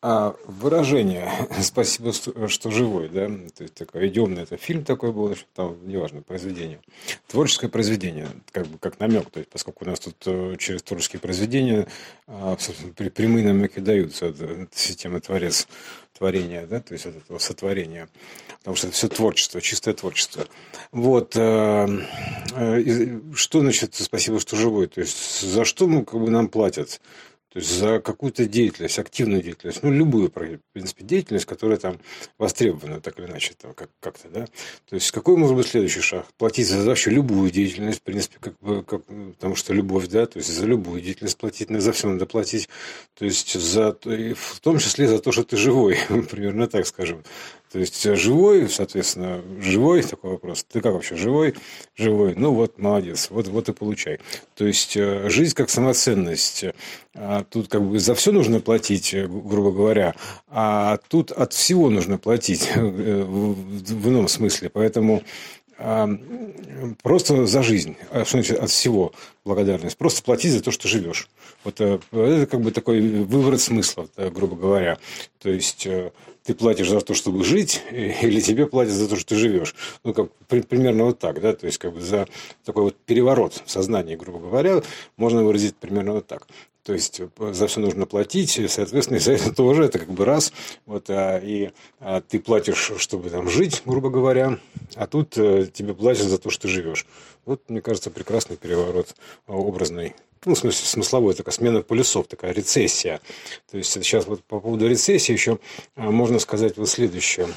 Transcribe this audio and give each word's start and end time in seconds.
А 0.00 0.36
выражение 0.46 1.28
«спасибо, 1.60 2.12
что 2.12 2.70
живой», 2.70 3.08
да, 3.08 3.26
то 3.26 3.64
есть 3.64 3.74
такое 3.74 4.06
идиомное, 4.06 4.44
это 4.44 4.56
фильм 4.56 4.84
такой 4.84 5.12
был, 5.12 5.34
там, 5.54 5.76
неважно, 5.88 6.22
произведение. 6.22 6.80
Творческое 7.26 7.68
произведение, 7.68 8.28
как 8.52 8.68
бы 8.68 8.78
как 8.78 9.00
намек, 9.00 9.28
то 9.30 9.40
есть 9.40 9.50
поскольку 9.50 9.84
у 9.84 9.88
нас 9.88 9.98
тут 9.98 10.14
э, 10.26 10.54
через 10.56 10.84
творческие 10.84 11.18
произведения 11.18 11.88
а, 12.28 12.56
прямые 13.12 13.44
намеки 13.44 13.80
даются, 13.80 14.26
это 14.26 14.68
система 14.72 15.20
творец 15.20 15.66
творения, 16.16 16.64
да, 16.66 16.80
то 16.80 16.94
есть 16.94 17.06
от 17.06 17.16
этого 17.16 17.38
сотворения, 17.38 18.08
потому 18.60 18.76
что 18.76 18.86
это 18.86 18.94
все 18.94 19.08
творчество, 19.08 19.60
чистое 19.60 19.94
творчество. 19.94 20.46
Вот, 20.92 21.34
э, 21.34 21.88
э, 22.54 23.20
что 23.34 23.60
значит 23.60 23.96
«спасибо, 23.96 24.38
что 24.38 24.54
живой», 24.54 24.86
то 24.86 25.00
есть 25.00 25.40
за 25.40 25.64
что 25.64 25.88
мы, 25.88 26.04
как 26.04 26.20
бы, 26.20 26.30
нам 26.30 26.46
платят? 26.46 27.00
То 27.50 27.60
есть 27.60 27.70
за 27.78 28.00
какую-то 28.00 28.46
деятельность, 28.46 28.98
активную 28.98 29.42
деятельность, 29.42 29.82
ну, 29.82 29.90
любую, 29.90 30.28
в 30.28 30.58
принципе, 30.72 31.04
деятельность, 31.04 31.46
которая 31.46 31.78
там 31.78 31.98
востребована, 32.36 33.00
так 33.00 33.18
или 33.18 33.26
иначе, 33.26 33.54
там, 33.58 33.72
как- 33.72 33.90
как-то, 34.00 34.28
да. 34.28 34.46
То 34.88 34.94
есть 34.96 35.10
какой 35.12 35.36
может 35.36 35.56
быть 35.56 35.66
следующий 35.66 36.00
шаг? 36.00 36.26
Платить 36.36 36.68
за 36.68 36.82
вообще 36.84 37.10
любую 37.10 37.50
деятельность, 37.50 38.00
в 38.00 38.02
принципе, 38.02 38.36
как 38.38 38.58
бы, 38.60 38.82
как, 38.82 39.02
потому 39.06 39.54
что 39.54 39.72
любовь, 39.72 40.08
да, 40.08 40.26
то 40.26 40.38
есть 40.38 40.52
за 40.52 40.66
любую 40.66 41.00
деятельность 41.00 41.38
платить, 41.38 41.68
за 41.70 41.92
все 41.92 42.08
надо 42.08 42.26
платить. 42.26 42.68
То 43.14 43.24
есть 43.24 43.54
за, 43.54 43.92
в 43.92 44.60
том 44.60 44.78
числе 44.78 45.08
за 45.08 45.18
то, 45.18 45.32
что 45.32 45.42
ты 45.42 45.56
живой, 45.56 45.96
примерно 46.30 46.66
так 46.68 46.86
скажем. 46.86 47.24
То 47.72 47.78
есть 47.78 48.04
э, 48.06 48.16
живой, 48.16 48.68
соответственно, 48.68 49.42
живой 49.60 50.02
такой 50.02 50.32
вопрос. 50.32 50.64
Ты 50.64 50.80
как 50.80 50.94
вообще 50.94 51.16
живой? 51.16 51.54
Живой. 51.96 52.34
Ну 52.34 52.52
вот, 52.54 52.78
молодец. 52.78 53.28
Вот, 53.30 53.48
вот 53.48 53.68
и 53.68 53.72
получай. 53.72 54.20
То 54.54 54.66
есть 54.66 54.96
э, 54.96 55.28
жизнь 55.28 55.54
как 55.54 55.68
самоценность. 55.68 56.64
А 57.14 57.44
тут 57.44 57.68
как 57.68 57.82
бы 57.82 57.98
за 57.98 58.14
все 58.14 58.32
нужно 58.32 58.60
платить, 58.60 59.12
э, 59.12 59.26
грубо 59.26 59.72
говоря, 59.72 60.14
а 60.48 60.98
тут 61.08 61.30
от 61.30 61.52
всего 61.52 61.90
нужно 61.90 62.16
платить 62.16 62.70
в 62.76 64.08
ином 64.08 64.28
смысле. 64.28 64.70
Поэтому 64.70 65.22
просто 67.02 67.46
за 67.46 67.62
жизнь, 67.62 67.96
а 68.10 68.24
что 68.24 68.38
значит 68.38 68.58
от 68.58 68.70
всего 68.70 69.12
благодарность, 69.44 69.96
просто 69.96 70.22
платить 70.22 70.52
за 70.52 70.62
то, 70.62 70.70
что 70.70 70.88
живешь. 70.88 71.28
Вот 71.64 71.80
это 71.80 72.46
как 72.46 72.60
бы 72.60 72.70
такой 72.72 73.00
выворот 73.00 73.60
смысла, 73.60 74.08
грубо 74.16 74.56
говоря. 74.56 74.98
То 75.38 75.50
есть 75.50 75.86
ты 76.48 76.54
платишь 76.54 76.88
за 76.88 77.00
то, 77.02 77.12
чтобы 77.12 77.44
жить, 77.44 77.82
или 77.92 78.40
тебе 78.40 78.66
платят 78.66 78.94
за 78.94 79.06
то, 79.06 79.16
что 79.16 79.34
ты 79.34 79.36
живешь. 79.36 79.74
Ну, 80.02 80.14
как 80.14 80.32
примерно 80.46 81.04
вот 81.04 81.18
так, 81.18 81.40
да, 81.42 81.52
то 81.52 81.66
есть 81.66 81.76
как 81.76 81.92
бы 81.92 82.00
за 82.00 82.26
такой 82.64 82.84
вот 82.84 82.96
переворот 82.96 83.62
в 83.66 83.70
сознании, 83.70 84.16
грубо 84.16 84.38
говоря, 84.38 84.82
можно 85.18 85.44
выразить 85.44 85.76
примерно 85.76 86.14
вот 86.14 86.26
так. 86.26 86.46
То 86.88 86.94
есть 86.94 87.20
э, 87.20 87.52
за 87.52 87.66
все 87.66 87.80
нужно 87.80 88.06
платить, 88.06 88.56
и, 88.56 88.66
соответственно, 88.66 89.20
за 89.20 89.32
это 89.32 89.52
тоже 89.52 89.84
это 89.84 89.98
как 89.98 90.08
бы 90.08 90.24
раз. 90.24 90.54
Вот, 90.86 91.10
а, 91.10 91.36
и 91.36 91.68
а, 92.00 92.22
ты 92.22 92.40
платишь, 92.40 92.92
чтобы 92.96 93.28
там 93.28 93.50
жить, 93.50 93.82
грубо 93.84 94.08
говоря, 94.08 94.58
а 94.94 95.06
тут 95.06 95.36
а, 95.36 95.66
тебе 95.66 95.92
платят 95.92 96.24
за 96.28 96.38
то, 96.38 96.48
что 96.48 96.62
ты 96.62 96.68
живешь. 96.68 97.04
Вот, 97.44 97.60
мне 97.68 97.82
кажется, 97.82 98.10
прекрасный 98.10 98.56
переворот 98.56 99.14
а, 99.46 99.52
образный 99.52 100.14
ну, 100.46 100.54
в 100.54 100.58
смысле, 100.58 100.86
смысловой, 100.86 101.34
такая 101.34 101.52
смена 101.52 101.82
полюсов, 101.82 102.26
такая 102.26 102.52
рецессия. 102.54 103.20
То 103.70 103.76
есть 103.76 103.92
сейчас 103.92 104.26
вот 104.26 104.42
по 104.44 104.58
поводу 104.58 104.88
рецессии 104.88 105.32
еще 105.32 105.58
а, 105.94 106.10
можно 106.10 106.38
сказать 106.38 106.78
вот 106.78 106.88
следующее. 106.88 107.48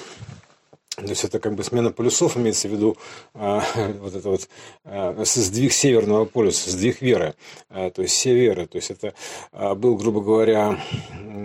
То 0.98 1.08
есть 1.08 1.24
это 1.24 1.40
как 1.40 1.56
бы 1.56 1.64
смена 1.64 1.90
полюсов, 1.92 2.36
имеется 2.36 2.68
в 2.68 2.72
виду 2.72 2.98
а, 3.34 3.64
вот 4.02 4.14
это 4.14 4.30
вот 4.30 4.50
а, 4.84 5.24
сдвиг 5.24 5.72
северного 5.72 6.26
полюса, 6.26 6.70
сдвиг 6.70 7.02
веры, 7.02 7.34
а, 7.70 7.90
то 7.90 8.02
есть 8.02 8.16
севера. 8.16 8.66
То 8.66 8.76
есть 8.76 8.92
это 8.92 9.14
а, 9.54 9.74
был, 9.74 9.96
грубо 9.96 10.20
говоря, 10.20 10.78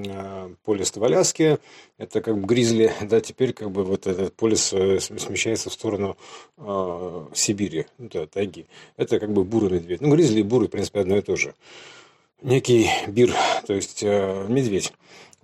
а, 0.08 0.52
полюс 0.64 0.94
в 0.94 1.04
Аляске, 1.04 1.60
это 1.96 2.20
как 2.20 2.38
бы 2.38 2.46
гризли, 2.46 2.92
да, 3.02 3.20
теперь 3.20 3.52
как 3.52 3.70
бы 3.70 3.84
вот 3.84 4.08
этот 4.08 4.34
полюс 4.34 4.72
э, 4.72 4.98
смещается 4.98 5.70
в 5.70 5.72
сторону 5.72 6.16
а, 6.56 7.28
Сибири, 7.32 7.86
ну, 7.98 8.08
да, 8.12 8.26
тайги. 8.26 8.66
Это 8.96 9.20
как 9.20 9.32
бы 9.32 9.44
бурый 9.44 9.70
медведь. 9.70 10.00
Ну, 10.00 10.10
гризли 10.12 10.40
и 10.40 10.42
бурый, 10.42 10.66
в 10.66 10.72
принципе, 10.72 11.00
одно 11.00 11.16
и 11.16 11.22
то 11.22 11.36
же. 11.36 11.54
Некий 12.42 12.90
бир, 13.06 13.32
то 13.64 13.74
есть 13.74 14.02
а, 14.04 14.46
медведь. 14.48 14.92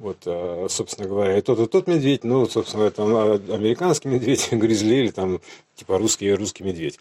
Вот, 0.03 0.17
э, 0.27 0.67
собственно 0.69 1.07
говоря, 1.09 1.39
и 1.39 1.43
тот, 1.43 1.61
и 1.61 1.67
тот 1.67 1.87
медведь, 1.87 2.25
ну, 2.25 2.45
собственно, 2.47 2.83
это 2.83 3.05
американский 3.05 4.09
медведь, 4.09 4.49
гризли, 4.51 4.97
или 4.97 5.11
там, 5.13 5.41
типа, 5.77 5.97
русский, 5.97 6.33
русский 6.35 6.65
медведь. 6.65 6.99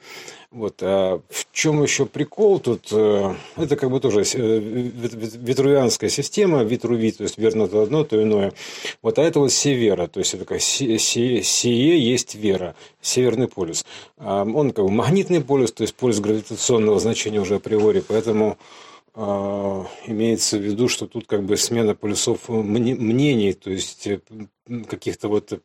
Вот, 0.52 0.76
а 0.84 1.20
в 1.28 1.52
чем 1.52 1.82
еще 1.82 2.06
прикол 2.06 2.60
тут? 2.60 2.90
Э, 2.92 3.34
это 3.56 3.76
как 3.76 3.90
бы 3.90 4.00
тоже 4.00 4.22
э, 4.22 4.60
витрувианская 4.60 6.12
система, 6.12 6.62
витруви, 6.62 7.12
то 7.12 7.24
есть 7.24 7.40
верно 7.40 7.68
то 7.68 7.82
одно, 7.82 8.04
то 8.04 8.22
иное. 8.22 8.54
Вот, 9.02 9.18
а 9.18 9.24
это 9.24 9.40
вот 9.40 9.52
севера, 9.52 10.06
то 10.06 10.20
есть 10.20 10.36
это 10.36 10.44
такая 10.44 10.60
сие 10.60 12.00
есть 12.00 12.36
вера, 12.36 12.76
северный 13.02 13.48
полюс. 13.48 13.84
Он 14.18 14.74
как 14.74 14.86
бы 14.86 14.92
магнитный 14.92 15.42
полюс, 15.42 15.72
то 15.72 15.82
есть 15.82 15.96
полюс 15.96 16.20
гравитационного 16.20 17.00
значения 17.00 17.42
уже 17.42 17.56
априори, 17.56 18.04
поэтому 18.08 18.60
имеется 19.14 20.58
в 20.58 20.62
виду, 20.62 20.88
что 20.88 21.06
тут 21.06 21.28
как 21.28 21.44
бы 21.44 21.58
смена 21.58 21.96
полюсов 21.96 22.48
мнений, 22.48 23.54
то 23.54 23.70
есть 23.70 24.08
э, 24.08 24.22
каких-то 24.88 25.28
вот 25.28 25.62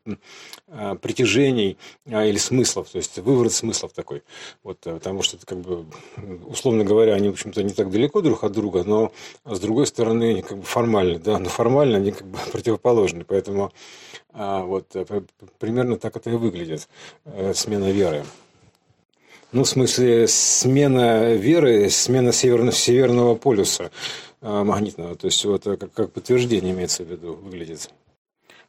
а, 0.69 0.97
притяжений 0.97 1.79
а, 2.11 2.25
или 2.25 2.39
смыслов, 2.39 2.91
то 2.91 2.99
есть 2.99 3.17
выворот 3.19 3.53
смыслов 3.53 3.93
такой. 3.93 4.25
Вот, 4.65 4.85
э, 4.87 4.95
потому 4.95 5.23
что, 5.23 5.39
как 5.47 5.61
бы, 5.61 5.87
условно 6.47 6.85
говоря, 6.85 7.15
они, 7.15 7.29
в 7.29 7.33
общем-то, 7.33 7.63
не 7.63 7.73
так 7.73 7.91
далеко 7.91 8.21
друг 8.21 8.43
от 8.43 8.51
друга, 8.51 8.83
но 8.83 9.13
с 9.45 9.61
другой 9.61 9.87
стороны, 9.87 10.31
они 10.31 10.43
как 10.43 10.59
бы 10.59 10.65
формально, 10.65 11.21
да, 11.21 11.39
но 11.39 11.49
формально 11.49 11.99
они 11.99 12.11
как 12.11 12.27
бы 12.27 12.39
противоположны. 12.53 13.25
Поэтому 13.25 13.73
вот 14.33 14.95
э, 14.97 15.05
примерно 15.59 15.99
так 15.99 16.17
это 16.17 16.31
и 16.31 16.35
выглядит, 16.35 16.89
смена 17.55 17.91
веры. 17.93 18.25
Ну, 19.57 19.65
в 19.65 19.69
смысле, 19.71 20.29
смена 20.29 21.33
веры, 21.33 21.89
смена 21.89 22.31
северного, 22.31 22.73
северного 22.73 23.37
полюса 23.37 23.91
а, 24.43 24.65
магнитного. 24.65 25.17
То 25.17 25.29
есть, 25.29 25.43
вот 25.47 25.67
э, 25.67 25.79
как, 25.79 25.95
как 25.95 26.13
подтверждение 26.13 26.75
имеется 26.75 27.05
в 27.05 27.11
виду, 27.11 27.33
выглядит. 27.33 27.89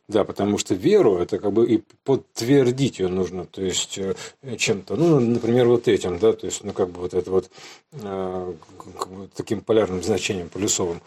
Да, 0.09 0.23
потому 0.23 0.57
что 0.57 0.73
веру 0.73 1.17
это 1.17 1.37
как 1.37 1.51
бы 1.51 1.69
и 1.69 1.83
подтвердить 2.05 2.99
ее 2.99 3.09
нужно, 3.09 3.45
то 3.45 3.61
есть 3.61 3.97
э, 3.97 4.15
чем-то, 4.57 4.95
ну, 4.95 5.19
например, 5.19 5.67
вот 5.67 5.89
этим, 5.89 6.17
да, 6.17 6.31
то 6.31 6.45
есть, 6.45 6.63
ну, 6.63 6.71
как 6.71 6.91
бы 6.91 7.01
вот 7.01 7.13
это 7.13 7.29
вот 7.29 7.51
э, 7.91 8.53
как 8.97 9.11
бы 9.11 9.29
таким 9.35 9.59
полярным 9.59 10.01
значением 10.01 10.47
полюсовым. 10.47 11.01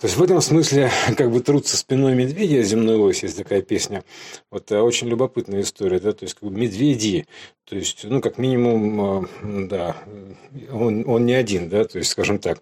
То 0.00 0.06
есть 0.06 0.16
в 0.16 0.22
этом 0.22 0.40
смысле 0.40 0.88
как 1.16 1.32
бы 1.32 1.40
трутся 1.40 1.76
спиной 1.76 2.14
медведя 2.14 2.62
земной 2.62 2.94
лось, 2.94 3.24
есть 3.24 3.36
такая 3.36 3.60
песня. 3.60 4.04
Вот 4.52 4.70
э, 4.70 4.80
очень 4.80 5.08
любопытная 5.08 5.62
история, 5.62 5.98
да, 5.98 6.12
то 6.12 6.24
есть 6.24 6.34
как 6.36 6.48
бы 6.48 6.56
медведи, 6.56 7.26
то 7.64 7.76
есть, 7.76 8.04
ну, 8.04 8.20
как 8.20 8.36
минимум, 8.36 9.26
да, 9.68 9.96
он, 10.70 11.08
он 11.08 11.24
не 11.24 11.32
один, 11.32 11.70
да, 11.70 11.86
то 11.86 11.96
есть, 11.96 12.10
скажем 12.10 12.38
так. 12.38 12.60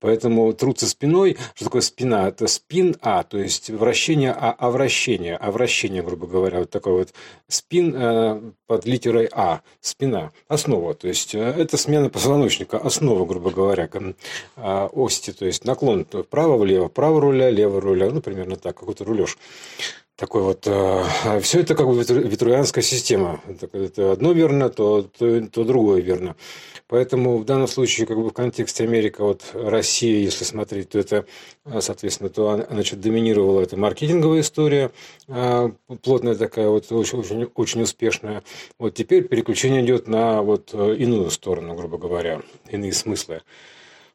Поэтому 0.00 0.52
трутся 0.52 0.88
спиной. 0.88 1.36
Что 1.54 1.66
такое 1.66 1.82
спина? 1.82 2.26
Это 2.26 2.48
спин 2.48 2.96
А, 3.00 3.22
то 3.22 3.38
есть 3.38 3.70
вращение 3.70 4.32
А, 4.32 4.50
а 4.50 4.70
вращение, 4.70 5.29
а 5.36 5.50
вращение, 5.50 6.02
грубо 6.02 6.26
говоря, 6.26 6.60
вот 6.60 6.70
такой 6.70 6.92
вот 6.92 7.12
спин 7.48 7.94
э, 7.96 8.40
под 8.66 8.86
литерой 8.86 9.28
А, 9.32 9.60
спина, 9.80 10.32
основа, 10.48 10.94
то 10.94 11.08
есть 11.08 11.34
э, 11.34 11.38
это 11.38 11.76
смена 11.76 12.08
позвоночника, 12.08 12.78
основа, 12.78 13.24
грубо 13.26 13.50
говоря, 13.50 13.88
э, 13.92 14.88
ости, 14.92 15.32
то 15.32 15.46
есть 15.46 15.64
наклон 15.64 16.04
вправо-влево, 16.04 16.88
право 16.88 17.20
руля, 17.20 17.50
лево 17.50 17.80
руля, 17.80 18.10
ну, 18.10 18.20
примерно 18.20 18.56
так, 18.56 18.78
какой-то 18.78 19.04
рулеж 19.04 19.36
такой 20.20 20.42
вот, 20.42 20.66
э, 20.66 21.40
все 21.40 21.60
это 21.60 21.74
как 21.74 21.86
бы 21.86 21.94
витруянская 21.94 22.84
система. 22.84 23.40
Это 23.72 24.12
одно 24.12 24.32
верно, 24.32 24.68
то, 24.68 25.02
то, 25.02 25.40
то 25.46 25.64
другое 25.64 26.02
верно. 26.02 26.36
Поэтому 26.88 27.38
в 27.38 27.46
данном 27.46 27.66
случае, 27.66 28.06
как 28.06 28.18
бы 28.18 28.28
в 28.28 28.32
контексте 28.34 28.84
Америка, 28.84 29.24
вот 29.24 29.42
Россия, 29.54 30.18
если 30.18 30.44
смотреть, 30.44 30.90
то 30.90 30.98
это, 30.98 31.24
э, 31.64 31.80
соответственно, 31.80 32.28
то, 32.28 32.66
значит, 32.70 33.00
доминировала 33.00 33.62
эта 33.62 33.78
маркетинговая 33.78 34.40
история, 34.42 34.90
э, 35.28 35.70
плотная 36.02 36.34
такая, 36.34 36.68
вот 36.68 36.92
очень, 36.92 37.18
очень, 37.18 37.50
очень 37.54 37.82
успешная. 37.82 38.42
Вот 38.78 38.94
теперь 38.94 39.26
переключение 39.26 39.82
идет 39.82 40.06
на 40.06 40.42
вот 40.42 40.70
э, 40.74 40.96
иную 40.98 41.30
сторону, 41.30 41.74
грубо 41.74 41.96
говоря, 41.96 42.42
иные 42.68 42.92
смыслы. 42.92 43.40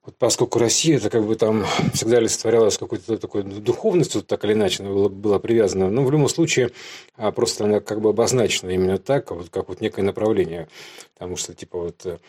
Вот 0.05 0.17
поскольку 0.17 0.59
Россия, 0.59 0.97
это 0.97 1.09
как 1.09 1.25
бы 1.25 1.35
там 1.35 1.65
всегда 1.93 2.17
олицетворялась 2.17 2.77
какой-то 2.77 3.17
такой 3.17 3.41
духовностью, 3.41 4.21
так 4.21 4.45
или 4.45 4.53
иначе, 4.53 4.83
она 4.83 4.93
была, 4.93 5.09
была 5.09 5.39
привязана. 5.39 5.89
Но 5.89 6.03
в 6.03 6.11
любом 6.11 6.29
случае, 6.29 6.71
а, 7.17 7.31
просто 7.31 7.65
она 7.65 7.79
как 7.79 8.01
бы 8.01 8.09
обозначена 8.09 8.69
именно 8.69 8.99
так, 8.99 9.31
вот, 9.31 9.49
как 9.49 9.67
вот 9.67 9.81
некое 9.81 10.03
направление. 10.03 10.67
Потому 11.15 11.37
что, 11.37 11.55
типа, 11.55 11.79
вот 11.79 12.05
э, 12.05 12.19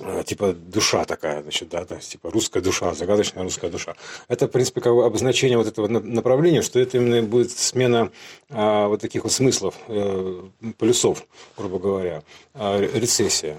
а, 0.00 0.24
типа 0.24 0.54
душа 0.54 1.04
такая, 1.04 1.42
значит, 1.42 1.68
да, 1.68 1.86
есть, 1.90 2.10
типа 2.10 2.30
русская 2.30 2.60
душа, 2.60 2.94
загадочная 2.94 3.44
русская 3.44 3.70
душа. 3.70 3.94
Это, 4.26 4.48
в 4.48 4.50
принципе, 4.50 4.80
как 4.80 4.92
бы 4.92 5.04
обозначение 5.04 5.58
вот 5.58 5.68
этого 5.68 5.86
направления, 5.86 6.62
что 6.62 6.80
это 6.80 6.96
именно 6.96 7.22
будет 7.22 7.52
смена 7.52 8.10
а, 8.50 8.88
вот 8.88 9.00
таких 9.00 9.22
вот 9.22 9.32
смыслов, 9.32 9.76
э, 9.86 10.42
полюсов, 10.78 11.26
грубо 11.56 11.78
говоря, 11.78 12.24
а, 12.54 12.80
рецессия. 12.80 13.56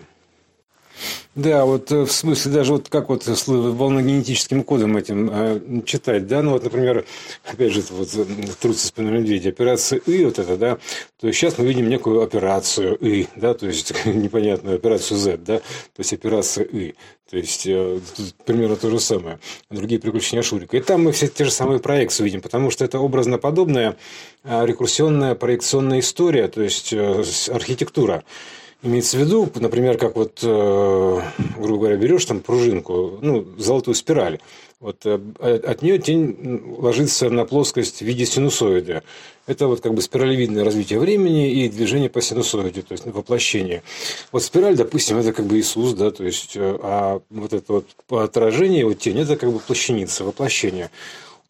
Да, 1.36 1.66
вот 1.66 1.92
э, 1.92 2.04
в 2.04 2.12
смысле 2.12 2.51
даже 2.51 2.74
вот 2.74 2.90
как 2.90 3.10
вот 3.10 3.24
с 3.24 3.48
волногенетическим 3.48 4.63
кодом 4.63 4.98
этим 4.98 5.30
э, 5.31 5.81
читать, 5.84 6.28
да, 6.28 6.44
ну 6.44 6.51
вот, 6.51 6.63
например, 6.63 7.06
опять 7.44 7.74
же, 7.74 7.84
вот 7.90 8.10
э, 8.13 8.25
труд 8.62 8.78
со 8.78 8.88
спиной 8.88 9.13
медведя, 9.13 9.50
операция 9.50 10.00
И, 10.06 10.25
вот 10.25 10.38
это, 10.38 10.57
да, 10.57 10.78
то 11.19 11.28
есть 11.28 11.40
сейчас 11.40 11.57
мы 11.57 11.66
видим 11.66 11.90
некую 11.90 12.22
операцию 12.22 12.95
И, 12.98 13.25
да, 13.36 13.56
то 13.56 13.66
есть 13.66 13.94
непонятную 14.06 14.75
операцию 14.75 15.18
Z, 15.18 15.38
да, 15.38 15.57
то 15.57 15.63
есть 15.98 16.13
операция 16.13 16.66
И, 16.66 16.94
то 17.28 17.38
есть 17.38 17.66
э, 17.66 18.00
тут 18.16 18.36
примерно 18.46 18.75
то 18.75 18.92
же 18.92 19.00
самое, 19.00 19.39
другие 19.72 20.00
приключения 20.00 20.44
Шурика. 20.44 20.78
И 20.78 20.81
там 20.81 21.04
мы 21.04 21.12
все 21.13 21.28
те 21.28 21.46
же 21.46 21.51
самые 21.51 21.80
проекции 21.80 22.24
видим, 22.24 22.42
потому 22.42 22.69
что 22.69 22.86
это 22.86 23.00
образно 23.00 23.39
подобная 23.39 23.98
рекурсионная 24.44 25.34
проекционная 25.34 26.01
история, 26.01 26.48
то 26.48 26.62
есть 26.62 26.94
архитектура. 26.94 28.24
Имеется 28.85 29.15
в 29.15 29.21
виду, 29.21 29.50
например, 29.56 29.97
как 29.97 30.18
вот, 30.18 30.39
э, 30.44 31.21
грубо 31.57 31.77
говоря, 31.77 31.95
берешь 31.95 32.25
там 32.25 32.41
пружинку, 32.41 33.18
ну, 33.21 33.47
золотую 33.57 33.95
спираль, 33.95 34.39
вот 34.81 35.06
э, 35.06 35.18
от 35.65 35.81
нее 35.81 36.00
тень 36.00 36.62
ложится 36.77 37.30
на 37.30 37.45
плоскость 37.45 38.00
в 38.00 38.01
виде 38.01 38.25
синусоида. 38.25 39.03
Это 39.47 39.68
вот 39.68 39.80
как 39.80 39.94
бы 39.94 40.01
спиралевидное 40.01 40.65
развитие 40.65 41.00
времени 41.00 41.63
и 41.63 41.69
движение 41.69 42.09
по 42.09 42.19
синусоиде, 42.19 42.81
то 42.81 42.91
есть 42.91 43.06
воплощение. 43.06 43.83
Вот 44.33 44.44
спираль, 44.44 44.75
допустим, 44.75 45.18
это 45.18 45.31
как 45.31 45.45
бы 45.45 45.57
Иисус, 45.57 45.94
да, 45.94 46.12
то 46.12 46.25
есть, 46.25 46.57
э, 46.57 46.77
а 46.83 47.21
вот 47.29 47.53
это 47.53 47.71
вот 47.71 47.88
отражение, 48.09 48.86
вот 48.86 49.00
тень, 49.00 49.18
это 49.18 49.38
как 49.38 49.53
бы 49.53 49.59
плащаница, 49.59 50.25
воплощение 50.25 50.91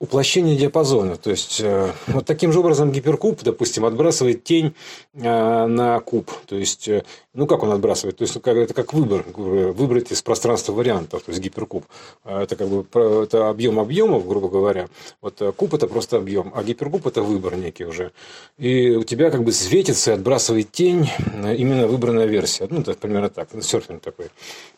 уплощение 0.03 0.57
диапазона. 0.57 1.15
То 1.15 1.29
есть, 1.29 1.61
э, 1.61 1.93
вот 2.07 2.25
таким 2.25 2.51
же 2.51 2.59
образом 2.59 2.91
гиперкуб, 2.91 3.41
допустим, 3.41 3.85
отбрасывает 3.85 4.43
тень 4.43 4.75
э, 5.13 5.21
на 5.21 6.01
куб. 6.01 6.29
То 6.45 6.57
есть, 6.57 6.89
э, 6.89 7.05
ну, 7.33 7.47
как 7.47 7.63
он 7.63 7.71
отбрасывает? 7.71 8.17
То 8.17 8.23
есть, 8.23 8.35
это 8.35 8.73
как 8.73 8.93
выбор, 8.93 9.23
выбрать 9.33 10.11
из 10.11 10.21
пространства 10.21 10.73
вариантов, 10.73 11.23
то 11.23 11.31
есть, 11.31 11.41
гиперкуб. 11.41 11.85
Это 12.25 12.55
как 12.57 12.67
бы 12.67 12.85
это 13.23 13.49
объем 13.49 13.79
объемов, 13.79 14.27
грубо 14.27 14.49
говоря. 14.49 14.89
Вот 15.21 15.41
куб– 15.55 15.73
это 15.75 15.87
просто 15.87 16.17
объем, 16.17 16.51
а 16.53 16.63
гиперкуб– 16.63 17.07
это 17.07 17.21
выбор 17.21 17.55
некий 17.55 17.85
уже. 17.85 18.11
И 18.57 18.91
у 18.91 19.03
тебя 19.03 19.31
как 19.31 19.43
бы 19.45 19.53
светится 19.53 20.11
и 20.11 20.13
отбрасывает 20.15 20.69
тень 20.71 21.09
именно 21.57 21.87
выбранная 21.87 22.25
версия. 22.25 22.67
Ну, 22.69 22.81
это 22.81 22.93
примерно 22.93 23.29
так, 23.29 23.47
серфинг 23.61 24.01
такой 24.01 24.25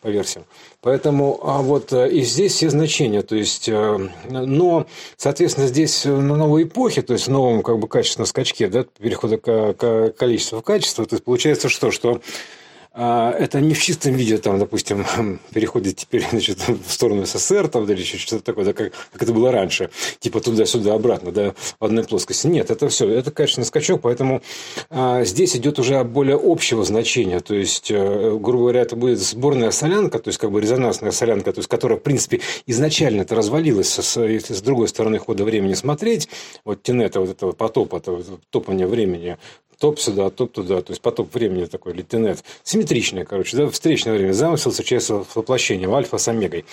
по 0.02 0.06
версиям. 0.06 0.44
Поэтому, 0.82 1.40
а 1.42 1.62
вот 1.62 1.92
и 1.92 2.22
здесь 2.22 2.52
все 2.52 2.70
значения. 2.70 3.22
То 3.22 3.34
есть, 3.34 3.68
но 3.68 4.86
Соответственно, 5.16 5.66
здесь 5.66 6.04
на 6.04 6.36
новой 6.36 6.64
эпохе, 6.64 7.00
то 7.00 7.14
есть 7.14 7.26
в 7.26 7.30
новом 7.30 7.62
как 7.62 7.78
бы 7.78 7.88
качественном 7.88 8.26
скачке, 8.26 8.68
да, 8.68 8.84
перехода 8.98 9.38
к 9.38 10.12
количеству 10.16 10.58
в 10.58 10.62
качество, 10.62 11.06
то 11.06 11.14
есть 11.14 11.24
получается 11.24 11.70
что? 11.70 11.90
Что 11.90 12.20
это 12.96 13.60
не 13.60 13.74
в 13.74 13.82
чистом 13.82 14.14
виде, 14.14 14.38
там, 14.38 14.58
допустим, 14.58 15.04
переходит 15.52 15.96
теперь 15.96 16.24
значит, 16.30 16.58
в 16.66 16.90
сторону 16.90 17.26
СССР 17.26 17.68
там, 17.68 17.84
или 17.84 18.02
что-то 18.02 18.42
такое, 18.42 18.64
да, 18.64 18.72
как, 18.72 18.92
как 19.12 19.22
это 19.22 19.32
было 19.32 19.52
раньше, 19.52 19.90
типа 20.18 20.40
туда-сюда, 20.40 20.94
обратно, 20.94 21.30
да, 21.30 21.54
в 21.78 21.84
одной 21.84 22.04
плоскости. 22.04 22.46
Нет, 22.46 22.70
это 22.70 22.88
все, 22.88 23.08
это, 23.08 23.30
конечно, 23.30 23.64
скачок, 23.64 24.00
поэтому 24.02 24.42
а, 24.88 25.24
здесь 25.24 25.56
идет 25.56 25.78
уже 25.78 26.02
более 26.04 26.40
общего 26.42 26.84
значения, 26.84 27.40
то 27.40 27.54
есть, 27.54 27.90
а, 27.92 28.38
грубо 28.38 28.64
говоря, 28.64 28.80
это 28.80 28.96
будет 28.96 29.18
сборная 29.18 29.70
солянка, 29.72 30.18
то 30.18 30.28
есть, 30.28 30.38
как 30.38 30.50
бы 30.50 30.60
резонансная 30.60 31.10
солянка, 31.10 31.52
то 31.52 31.58
есть, 31.58 31.68
которая, 31.68 31.98
в 31.98 32.02
принципе, 32.02 32.40
изначально 32.66 33.22
это 33.22 33.34
развалилась, 33.34 33.98
если 34.16 34.54
с 34.54 34.62
другой 34.62 34.88
стороны 34.88 35.18
хода 35.18 35.44
времени 35.44 35.74
смотреть, 35.74 36.28
вот 36.64 36.82
тенета, 36.82 37.20
вот 37.20 37.30
этого 37.30 37.52
потопа, 37.52 37.96
это, 37.96 38.22
топания 38.50 38.86
времени, 38.86 39.36
топ 39.78 39.98
сюда, 40.00 40.30
топ 40.30 40.52
туда, 40.52 40.80
то 40.82 40.92
есть 40.92 41.02
поток 41.02 41.32
времени 41.32 41.66
такой, 41.66 41.92
литинет. 41.92 42.42
Симметричное, 42.86 43.24
короче, 43.24 43.56
да, 43.56 43.68
встречное 43.68 44.14
время. 44.16 44.32
Замысел 44.32 44.70
встречается 44.70 45.24
с 45.24 45.34
воплощением, 45.34 45.92
альфа 45.92 46.18
с 46.18 46.28
омегой. 46.28 46.64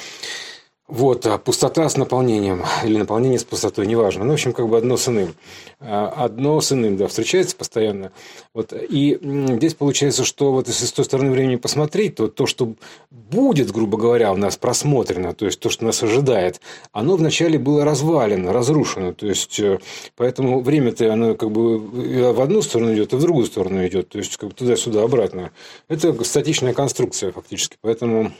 Вот, 0.93 1.25
а 1.25 1.39
пустота 1.39 1.89
с 1.89 1.97
наполнением, 1.97 2.65
или 2.83 2.99
наполнение 2.99 3.39
с 3.39 3.43
пустотой, 3.43 3.87
неважно. 3.87 4.25
Ну, 4.25 4.29
в 4.29 4.33
общем, 4.33 4.53
как 4.53 4.69
бы 4.69 4.77
одно 4.77 4.95
с 4.95 5.07
иным. 5.07 5.33
А, 5.79 6.13
одно 6.15 6.61
с 6.61 6.71
иным, 6.71 6.97
да, 6.97 7.07
встречается 7.07 7.55
постоянно. 7.55 8.11
Вот, 8.53 8.73
и 8.73 9.17
здесь 9.23 9.73
получается, 9.73 10.23
что 10.23 10.51
вот 10.51 10.67
если 10.67 10.85
с 10.85 10.91
той 10.91 11.03
стороны 11.03 11.31
времени 11.31 11.55
посмотреть, 11.55 12.13
то 12.13 12.27
то, 12.27 12.45
что 12.45 12.75
будет, 13.09 13.71
грубо 13.71 13.97
говоря, 13.97 14.31
у 14.31 14.35
нас 14.35 14.55
просмотрено, 14.55 15.33
то 15.33 15.47
есть 15.47 15.59
то, 15.59 15.71
что 15.71 15.83
нас 15.83 16.03
ожидает, 16.03 16.61
оно 16.91 17.15
вначале 17.15 17.57
было 17.57 17.83
развалено, 17.83 18.53
разрушено. 18.53 19.13
То 19.13 19.25
есть, 19.25 19.59
э, 19.59 19.79
поэтому 20.15 20.61
время-то 20.61 21.11
оно 21.11 21.33
как 21.33 21.49
бы 21.49 21.79
в 21.79 22.39
одну 22.39 22.61
сторону 22.61 22.93
идет, 22.93 23.13
и 23.13 23.15
в 23.15 23.19
другую 23.19 23.47
сторону 23.47 23.83
идет. 23.87 24.09
То 24.09 24.19
есть, 24.19 24.37
как 24.37 24.49
бы 24.49 24.55
туда-сюда, 24.55 25.01
обратно. 25.01 25.49
Это 25.87 26.23
статичная 26.23 26.75
конструкция 26.75 27.31
фактически. 27.31 27.77
Поэтому 27.81 28.31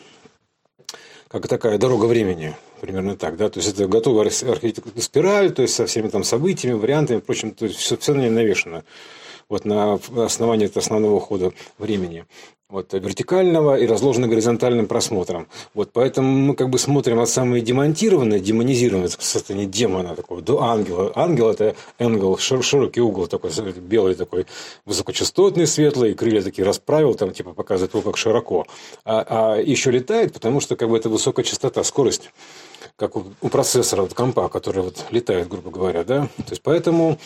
как 1.34 1.48
такая 1.48 1.80
дорога 1.80 2.06
времени, 2.06 2.56
примерно 2.80 3.18
так, 3.18 3.38
да, 3.38 3.50
то 3.50 3.60
есть 3.60 3.74
это 3.74 3.88
готовая 3.88 4.28
архитектурная 4.28 5.02
спираль, 5.02 5.52
то 5.52 5.64
есть 5.64 5.74
со 5.74 5.88
всеми 5.88 6.08
там 6.08 6.24
событиями, 6.24 6.76
вариантами, 6.76 7.22
прочим, 7.22 7.56
то 7.56 7.66
есть 7.66 7.80
все, 7.80 7.98
все 7.98 8.14
на 8.14 8.22
ней 8.22 8.30
навешено, 8.30 8.84
вот 9.50 9.66
на 9.66 10.00
основании 10.16 10.69
основного 10.78 11.19
хода 11.19 11.54
времени 11.78 12.25
вот, 12.74 12.92
вертикального 12.94 13.78
и 13.78 13.86
разложено 13.86 14.28
горизонтальным 14.28 14.88
просмотром. 14.88 15.48
Вот, 15.75 15.92
поэтому 15.94 16.28
мы 16.28 16.56
как 16.56 16.69
бы 16.69 16.80
смотрим 16.80 17.19
от 17.19 17.30
самой 17.30 17.62
демонтированной, 17.62 18.40
демонизированной 18.40 19.10
состояния 19.10 19.68
демона 19.68 20.16
такого 20.16 20.42
до 20.42 20.63
ангела. 20.63 21.12
Ангел– 21.16 21.50
это 21.51 21.75
ангел, 22.00 22.36
широкий 22.38 23.00
угол 23.00 23.28
такой, 23.28 23.51
белый 23.75 24.16
такой, 24.16 24.48
высокочастотный, 24.86 25.68
светлый, 25.68 26.16
крылья 26.16 26.42
такие 26.42 26.66
расправил, 26.66 27.13
там 27.13 27.31
типа 27.31 27.54
показывает 27.54 27.94
его 27.94 28.01
как 28.01 28.18
широко. 28.18 28.66
А, 29.06 29.56
а 29.56 29.62
еще 29.62 29.92
летает, 29.92 30.34
потому 30.34 30.60
что 30.60 30.75
как 30.75 30.89
бы 30.89 30.98
это 30.98 31.10
высокая 31.10 31.46
частота, 31.46 31.84
скорость 31.84 32.31
как 32.96 33.16
у, 33.16 33.25
у 33.42 33.50
процессора, 33.50 34.01
вот 34.01 34.13
компа, 34.13 34.50
который 34.50 34.84
вот 34.84 35.06
летает, 35.12 35.48
грубо 35.48 35.72
говоря, 35.72 36.04
да. 36.04 36.28
То 36.38 36.51
есть 36.51 36.62
поэтому 36.62 37.18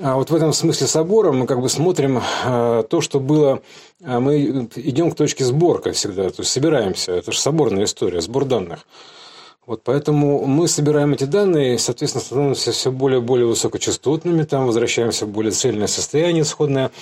а 0.00 0.16
вот 0.16 0.30
в 0.30 0.34
этом 0.34 0.52
смысле 0.52 0.86
собора 0.86 1.32
мы 1.32 1.46
как 1.46 1.60
бы 1.60 1.68
смотрим 1.68 2.20
а, 2.44 2.82
то, 2.82 3.00
что 3.00 3.20
было... 3.20 3.62
А, 4.04 4.20
мы 4.20 4.68
идем 4.76 5.10
к 5.10 5.16
точке 5.16 5.44
сборка 5.44 5.92
всегда, 5.92 6.28
то 6.30 6.40
есть 6.40 6.50
собираемся. 6.50 7.12
Это 7.12 7.32
же 7.32 7.38
соборная 7.38 7.84
история, 7.84 8.20
сбор 8.20 8.44
данных. 8.44 8.80
Вот 9.66 9.82
поэтому 9.82 10.44
мы 10.46 10.68
собираем 10.68 11.14
эти 11.14 11.24
данные, 11.24 11.78
соответственно, 11.78 12.24
становимся 12.24 12.72
все 12.72 12.92
более 12.92 13.20
и 13.20 13.22
более 13.22 13.46
высокочастотными, 13.46 14.44
там 14.44 14.66
возвращаемся 14.66 15.26
в 15.26 15.30
более 15.30 15.50
цельное 15.50 15.88
состояние 15.88 16.42
исходное. 16.42 16.92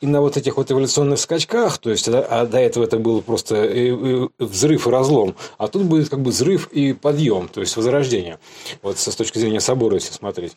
И 0.00 0.06
на 0.06 0.20
вот 0.20 0.36
этих 0.36 0.56
вот 0.56 0.70
эволюционных 0.70 1.18
скачках, 1.18 1.78
то 1.78 1.88
есть, 1.90 2.08
а 2.08 2.46
до 2.46 2.58
этого 2.58 2.84
это 2.84 2.98
был 2.98 3.22
просто 3.22 4.28
взрыв 4.38 4.86
и 4.86 4.90
разлом, 4.90 5.34
а 5.56 5.68
тут 5.68 5.84
будет 5.84 6.08
как 6.08 6.20
бы 6.20 6.30
взрыв 6.30 6.68
и 6.72 6.92
подъем, 6.92 7.48
то 7.48 7.60
есть 7.60 7.76
возрождение. 7.76 8.38
Вот 8.82 8.98
с 8.98 9.16
точки 9.16 9.38
зрения 9.38 9.60
собора, 9.60 9.94
если 9.94 10.12
смотреть. 10.12 10.56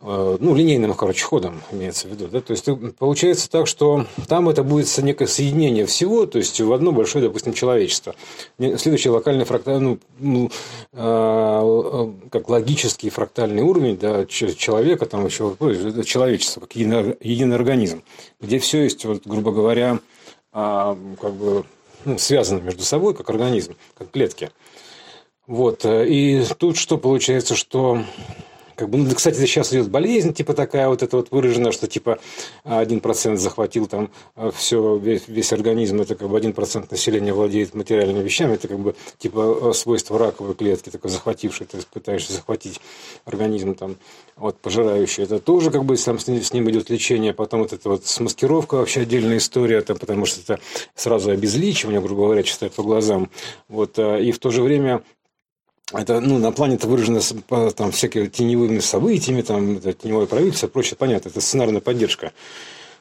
Э, 0.00 0.36
ну, 0.38 0.54
линейным, 0.54 0.92
короче, 0.94 1.24
ходом 1.24 1.62
имеется 1.72 2.08
в 2.08 2.10
виду. 2.10 2.28
Да? 2.28 2.40
То 2.40 2.52
есть, 2.52 2.68
получается 2.98 3.50
так, 3.50 3.66
что 3.66 4.06
там 4.28 4.48
это 4.48 4.62
будет 4.62 4.96
некое 4.98 5.26
соединение 5.26 5.86
всего, 5.86 6.26
то 6.26 6.38
есть, 6.38 6.60
в 6.60 6.72
одно 6.72 6.92
большое, 6.92 7.24
допустим, 7.24 7.54
человечество. 7.54 8.14
Следующий 8.58 9.08
локальный 9.08 9.44
фрактальный, 9.44 9.98
ну, 10.18 10.50
э, 10.92 12.12
как 12.30 12.48
логический 12.48 13.10
фрактальный 13.10 13.62
уровень 13.62 13.96
да, 13.96 14.26
человека, 14.26 15.06
там 15.06 15.24
еще 15.24 15.56
человечество, 16.04 16.60
как 16.60 16.76
единый, 16.76 17.16
единый 17.20 17.56
организм, 17.56 18.02
где 18.40 18.58
все 18.58 18.82
есть, 18.82 19.04
вот, 19.04 19.22
грубо 19.24 19.52
говоря, 19.52 20.00
а, 20.52 20.96
как 21.20 21.32
бы 21.32 21.64
ну, 22.04 22.18
связано 22.18 22.60
между 22.60 22.84
собой, 22.84 23.14
как 23.14 23.28
организм, 23.30 23.74
как 23.96 24.10
клетки. 24.10 24.50
Вот. 25.46 25.84
Э, 25.84 26.06
и 26.06 26.44
тут 26.58 26.76
что 26.76 26.98
получается, 26.98 27.54
что 27.54 28.02
как 28.76 28.88
бы, 28.88 28.98
ну, 28.98 29.14
кстати, 29.14 29.36
сейчас 29.36 29.72
идет 29.72 29.90
болезнь, 29.90 30.32
типа 30.32 30.54
такая 30.54 30.88
вот 30.88 31.02
это 31.02 31.16
вот 31.16 31.30
выражена, 31.30 31.72
что 31.72 31.86
типа 31.86 32.18
один 32.64 33.00
процент 33.00 33.38
захватил 33.38 33.86
там 33.86 34.10
э, 34.36 34.50
все, 34.54 34.96
весь, 34.96 35.28
весь 35.28 35.52
организм, 35.52 36.00
это 36.00 36.14
как 36.14 36.28
бы 36.28 36.36
один 36.36 36.52
процент 36.52 36.90
населения 36.90 37.32
владеет 37.32 37.74
материальными 37.74 38.22
вещами, 38.22 38.54
это 38.54 38.68
как 38.68 38.78
бы 38.78 38.94
типа 39.18 39.70
э, 39.70 39.72
свойство 39.74 40.18
раковой 40.18 40.54
клетки, 40.54 40.90
такой 40.90 41.10
захвативший, 41.10 41.66
ты 41.66 41.78
пытаешься 41.92 42.32
захватить 42.32 42.80
организм 43.24 43.74
там, 43.74 43.96
вот, 44.36 44.58
пожирающий. 44.58 45.24
Это 45.24 45.38
тоже 45.38 45.70
как 45.70 45.84
бы 45.84 45.96
сам 45.96 46.18
с 46.18 46.26
ним, 46.26 46.42
с 46.42 46.52
ним 46.52 46.68
идет 46.70 46.90
лечение, 46.90 47.32
потом 47.32 47.60
вот 47.60 47.72
эта 47.72 47.88
вот 47.88 48.06
смаскировка 48.06 48.76
вообще 48.76 49.02
отдельная 49.02 49.38
история, 49.38 49.80
там, 49.82 49.98
потому 49.98 50.26
что 50.26 50.40
это 50.40 50.62
сразу 50.94 51.30
обезличивание, 51.30 52.00
грубо 52.00 52.24
говоря, 52.24 52.42
читать 52.42 52.72
по 52.72 52.82
глазам. 52.82 53.30
Вот, 53.68 53.98
э, 53.98 54.22
и 54.22 54.32
в 54.32 54.38
то 54.38 54.50
же 54.50 54.62
время 54.62 55.02
это, 55.92 56.20
ну, 56.20 56.38
на 56.38 56.52
плане 56.52 56.76
это 56.76 56.86
выражено 56.86 57.20
там 57.72 57.92
всякими 57.92 58.26
теневыми 58.26 58.78
событиями, 58.78 59.42
там, 59.42 59.76
это 59.76 59.92
теневое 59.92 60.26
правительство, 60.26 60.68
прочее, 60.68 60.96
понятно, 60.98 61.28
это 61.28 61.40
сценарная 61.40 61.80
поддержка. 61.80 62.32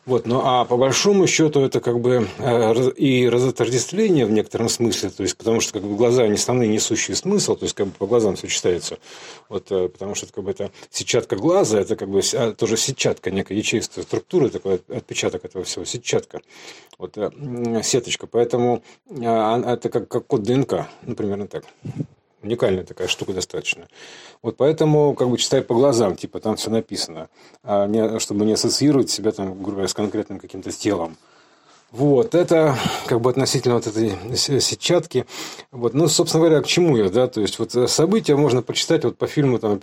Вот, 0.05 0.25
ну 0.25 0.41
а 0.43 0.65
по 0.65 0.75
большому 0.75 1.27
счету 1.27 1.61
это 1.61 1.79
как 1.79 2.01
бы 2.01 2.27
э, 2.37 2.91
и 2.97 3.29
разотождествление 3.29 4.25
в 4.25 4.31
некотором 4.31 4.67
смысле, 4.67 5.09
то 5.11 5.23
есть 5.23 5.37
потому 5.37 5.61
что 5.61 5.71
как 5.71 5.83
бы 5.83 5.95
глаза 5.95 6.27
не 6.27 6.33
основные 6.33 6.67
несущие 6.67 7.15
смысл, 7.15 7.55
то 7.55 7.63
есть 7.63 7.73
как 7.73 7.87
бы 7.87 7.93
по 7.93 8.05
глазам 8.05 8.35
все 8.35 8.49
читается, 8.49 8.97
вот, 9.47 9.71
э, 9.71 9.87
потому 9.87 10.13
что 10.13 10.27
как 10.27 10.43
бы 10.43 10.51
это 10.51 10.71
сетчатка 10.89 11.37
глаза, 11.37 11.79
это 11.79 11.95
как 11.95 12.09
бы 12.09 12.19
а, 12.33 12.51
тоже 12.51 12.75
сетчатка, 12.75 13.31
некая 13.31 13.57
ячеистая 13.57 14.03
структура, 14.03 14.49
такой 14.49 14.81
отпечаток 14.89 15.45
этого 15.45 15.63
всего, 15.63 15.85
сетчатка, 15.85 16.41
вот, 16.97 17.17
э, 17.17 17.31
сеточка, 17.81 18.27
поэтому 18.27 18.83
это 19.09 19.89
как, 19.89 20.09
как 20.09 20.27
код 20.27 20.43
ДНК, 20.43 20.89
ну, 21.03 21.15
примерно 21.15 21.47
так 21.47 21.63
уникальная 22.43 22.83
такая 22.83 23.07
штука 23.07 23.33
достаточно. 23.33 23.87
Вот 24.41 24.57
поэтому, 24.57 25.13
как 25.15 25.29
бы 25.29 25.37
читай 25.37 25.61
по 25.61 25.73
глазам, 25.73 26.15
типа 26.15 26.39
там 26.39 26.55
все 26.57 26.69
написано, 26.69 27.29
а 27.63 27.87
не, 27.87 28.19
чтобы 28.19 28.45
не 28.45 28.53
ассоциировать 28.53 29.09
себя 29.09 29.31
там, 29.31 29.53
грубо 29.53 29.71
говоря, 29.71 29.87
с 29.87 29.93
конкретным 29.93 30.39
каким-то 30.39 30.71
телом. 30.71 31.17
Вот, 31.91 32.33
это 32.33 32.75
как 33.05 33.21
бы 33.21 33.29
относительно 33.29 33.75
вот 33.75 33.85
этой 33.85 34.17
сетчатки. 34.35 35.25
Вот, 35.71 35.93
ну, 35.93 36.07
собственно 36.07 36.43
говоря, 36.43 36.61
к 36.61 36.67
чему 36.67 36.97
я, 36.97 37.09
да, 37.09 37.27
то 37.27 37.39
есть, 37.39 37.59
вот 37.59 37.71
события 37.89 38.35
можно 38.35 38.63
почитать 38.63 39.03
вот 39.03 39.17
по 39.17 39.27
фильму 39.27 39.59
там 39.59 39.79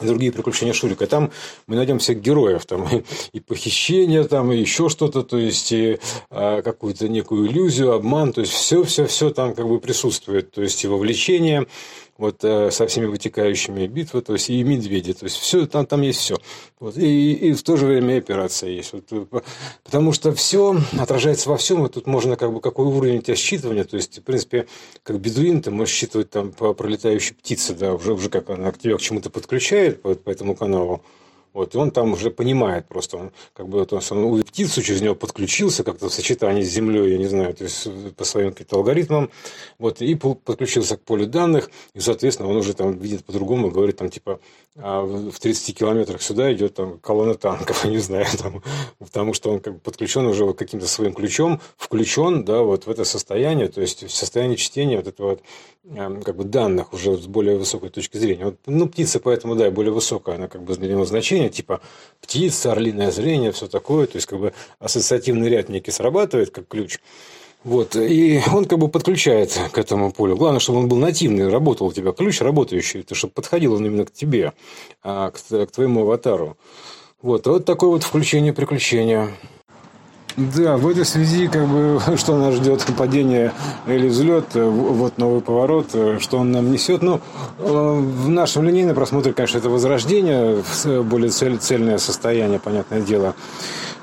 «Операция 0.00 0.08
другие 0.08 0.32
приключения 0.32 0.72
Шурика. 0.72 1.06
Там 1.06 1.30
мы 1.66 1.76
найдем 1.76 1.98
всех 1.98 2.20
героев, 2.20 2.64
там 2.66 2.88
и, 2.88 3.04
и 3.32 3.40
похищение, 3.40 4.24
там 4.24 4.50
и 4.52 4.58
еще 4.58 4.88
что-то, 4.88 5.22
то 5.22 5.38
есть 5.38 5.72
и 5.72 5.98
а, 6.30 6.62
какую-то 6.62 7.08
некую 7.08 7.46
иллюзию, 7.48 7.92
обман, 7.92 8.32
то 8.32 8.40
есть 8.40 8.52
все, 8.52 8.82
все, 8.82 9.06
все 9.06 9.30
там 9.30 9.54
как 9.54 9.68
бы 9.68 9.78
присутствует, 9.78 10.50
то 10.52 10.62
есть 10.62 10.84
и 10.84 10.88
вовлечение, 10.88 11.66
вот 12.20 12.44
э, 12.44 12.70
со 12.70 12.86
всеми 12.86 13.06
вытекающими 13.06 13.86
битвы, 13.86 14.20
то 14.20 14.34
есть 14.34 14.50
и 14.50 14.62
медведи, 14.62 15.14
то 15.14 15.24
есть 15.24 15.36
все 15.36 15.66
там 15.66 15.86
там 15.86 16.02
есть 16.02 16.20
все, 16.20 16.36
вот 16.78 16.98
и, 16.98 17.32
и 17.32 17.52
в 17.54 17.62
то 17.62 17.76
же 17.78 17.86
время 17.86 18.18
операция 18.18 18.68
есть, 18.68 18.92
вот, 18.92 19.04
э, 19.10 19.24
потому 19.82 20.12
что 20.12 20.32
все 20.32 20.76
отражается 20.98 21.48
во 21.48 21.56
всем, 21.56 21.86
и 21.86 21.88
тут 21.88 22.06
можно 22.06 22.36
как 22.36 22.52
бы 22.52 22.60
какой 22.60 22.86
уровень 22.86 23.18
у 23.18 23.22
тебя 23.22 23.36
считывания, 23.36 23.84
то 23.84 23.96
есть 23.96 24.18
в 24.18 24.22
принципе 24.22 24.66
как 25.02 25.18
бедуин 25.18 25.62
ты 25.62 25.70
можешь 25.70 25.94
считывать 25.94 26.28
там 26.28 26.52
по 26.52 26.74
пролетающей 26.74 27.34
птице, 27.34 27.74
да, 27.74 27.94
уже 27.94 28.12
уже 28.12 28.28
как 28.28 28.50
она 28.50 28.70
к 28.70 28.78
тебе 28.78 28.98
к 28.98 29.00
чему-то 29.00 29.30
подключает 29.30 30.02
по, 30.02 30.14
по 30.14 30.28
этому 30.28 30.54
каналу, 30.54 31.02
вот, 31.52 31.74
и 31.74 31.78
он 31.78 31.90
там 31.90 32.12
уже 32.12 32.30
понимает 32.30 32.86
просто, 32.88 33.16
он 33.16 33.32
как 33.52 33.68
бы 33.68 33.78
вот, 33.78 33.92
он 33.92 34.24
увидел 34.24 34.46
птицу, 34.46 34.82
через 34.82 35.00
него 35.00 35.14
подключился 35.14 35.84
как-то 35.84 36.08
в 36.08 36.12
сочетании 36.12 36.62
с 36.62 36.68
землей, 36.68 37.12
я 37.12 37.18
не 37.18 37.26
знаю, 37.26 37.54
то 37.54 37.64
есть 37.64 37.88
по 38.16 38.24
своим 38.24 38.52
каким-то 38.52 38.76
алгоритмам, 38.76 39.30
вот, 39.78 40.00
и 40.02 40.14
подключился 40.14 40.96
к 40.96 41.02
полю 41.02 41.26
данных, 41.26 41.70
и, 41.94 42.00
соответственно, 42.00 42.48
он 42.48 42.56
уже 42.56 42.74
там 42.74 42.96
видит 42.98 43.24
по-другому, 43.24 43.70
говорит 43.70 43.96
там 43.96 44.10
типа 44.10 44.40
а 44.76 45.02
в 45.02 45.38
30 45.38 45.76
километрах 45.76 46.22
сюда 46.22 46.52
идет 46.52 46.74
там 46.74 46.98
колонна 47.00 47.34
танков, 47.34 47.84
не 47.88 47.98
знаю, 47.98 48.26
там, 48.38 48.62
потому 48.98 49.34
что 49.34 49.50
он 49.50 49.60
как 49.60 49.74
бы 49.74 49.80
подключен 49.80 50.26
уже 50.26 50.52
каким-то 50.54 50.86
своим 50.86 51.12
ключом, 51.12 51.60
включен, 51.76 52.44
да, 52.44 52.62
вот 52.62 52.86
в 52.86 52.90
это 52.90 53.04
состояние, 53.04 53.68
то 53.68 53.80
есть 53.80 54.04
в 54.04 54.14
состояние 54.14 54.56
чтения 54.56 54.96
вот 54.96 55.08
этого 55.08 55.30
вот, 55.30 55.42
эм, 55.84 56.22
как 56.22 56.36
бы 56.36 56.44
данных 56.44 56.92
уже 56.92 57.16
с 57.16 57.26
более 57.26 57.58
высокой 57.58 57.90
точки 57.90 58.16
зрения. 58.16 58.44
Вот, 58.44 58.56
ну, 58.66 58.88
птица 58.88 59.18
поэтому, 59.18 59.56
да, 59.56 59.70
более 59.70 59.92
высокая, 59.92 60.36
она 60.36 60.46
как 60.46 60.62
бы 60.62 60.74
для 60.76 60.88
него 60.88 61.04
значение, 61.04 61.39
типа 61.48 61.80
птица, 62.20 62.72
орлиное 62.72 63.10
зрение, 63.10 63.52
все 63.52 63.66
такое, 63.66 64.06
то 64.06 64.16
есть 64.16 64.26
как 64.26 64.38
бы 64.38 64.52
ассоциативный 64.78 65.48
ряд 65.48 65.68
некий 65.68 65.90
срабатывает 65.90 66.50
как 66.50 66.68
ключ. 66.68 66.98
Вот, 67.62 67.94
и 67.94 68.40
он 68.52 68.64
как 68.64 68.78
бы 68.78 68.88
подключает 68.88 69.58
к 69.72 69.78
этому 69.78 70.12
полю. 70.12 70.36
Главное, 70.36 70.60
чтобы 70.60 70.78
он 70.78 70.88
был 70.88 70.96
нативный, 70.96 71.48
работал 71.48 71.88
у 71.88 71.92
тебя 71.92 72.12
ключ 72.12 72.40
работающий, 72.40 73.02
то, 73.02 73.14
чтобы 73.14 73.34
подходил 73.34 73.74
он 73.74 73.84
именно 73.84 74.06
к 74.06 74.12
тебе, 74.12 74.54
а, 75.02 75.30
к, 75.30 75.40
к 75.40 75.70
твоему 75.70 76.02
аватару. 76.02 76.56
Вот, 77.20 77.46
вот 77.46 77.66
такое 77.66 77.90
вот 77.90 78.02
включение 78.02 78.54
приключения. 78.54 79.28
Да, 80.56 80.78
в 80.78 80.88
этой 80.88 81.04
связи, 81.04 81.48
как 81.48 81.66
бы, 81.66 82.00
что 82.16 82.36
нас 82.38 82.54
ждет, 82.54 82.84
падение 82.96 83.52
или 83.86 84.08
взлет, 84.08 84.54
вот 84.54 85.18
новый 85.18 85.42
поворот, 85.42 85.90
что 86.20 86.38
он 86.38 86.50
нам 86.50 86.72
несет. 86.72 87.02
Ну, 87.02 87.20
в 87.58 88.28
нашем 88.28 88.64
линейном 88.64 88.94
просмотре, 88.94 89.32
конечно, 89.32 89.58
это 89.58 89.68
возрождение, 89.68 90.62
более 91.02 91.30
цель, 91.30 91.58
цельное 91.58 91.98
состояние, 91.98 92.58
понятное 92.58 93.00
дело 93.02 93.34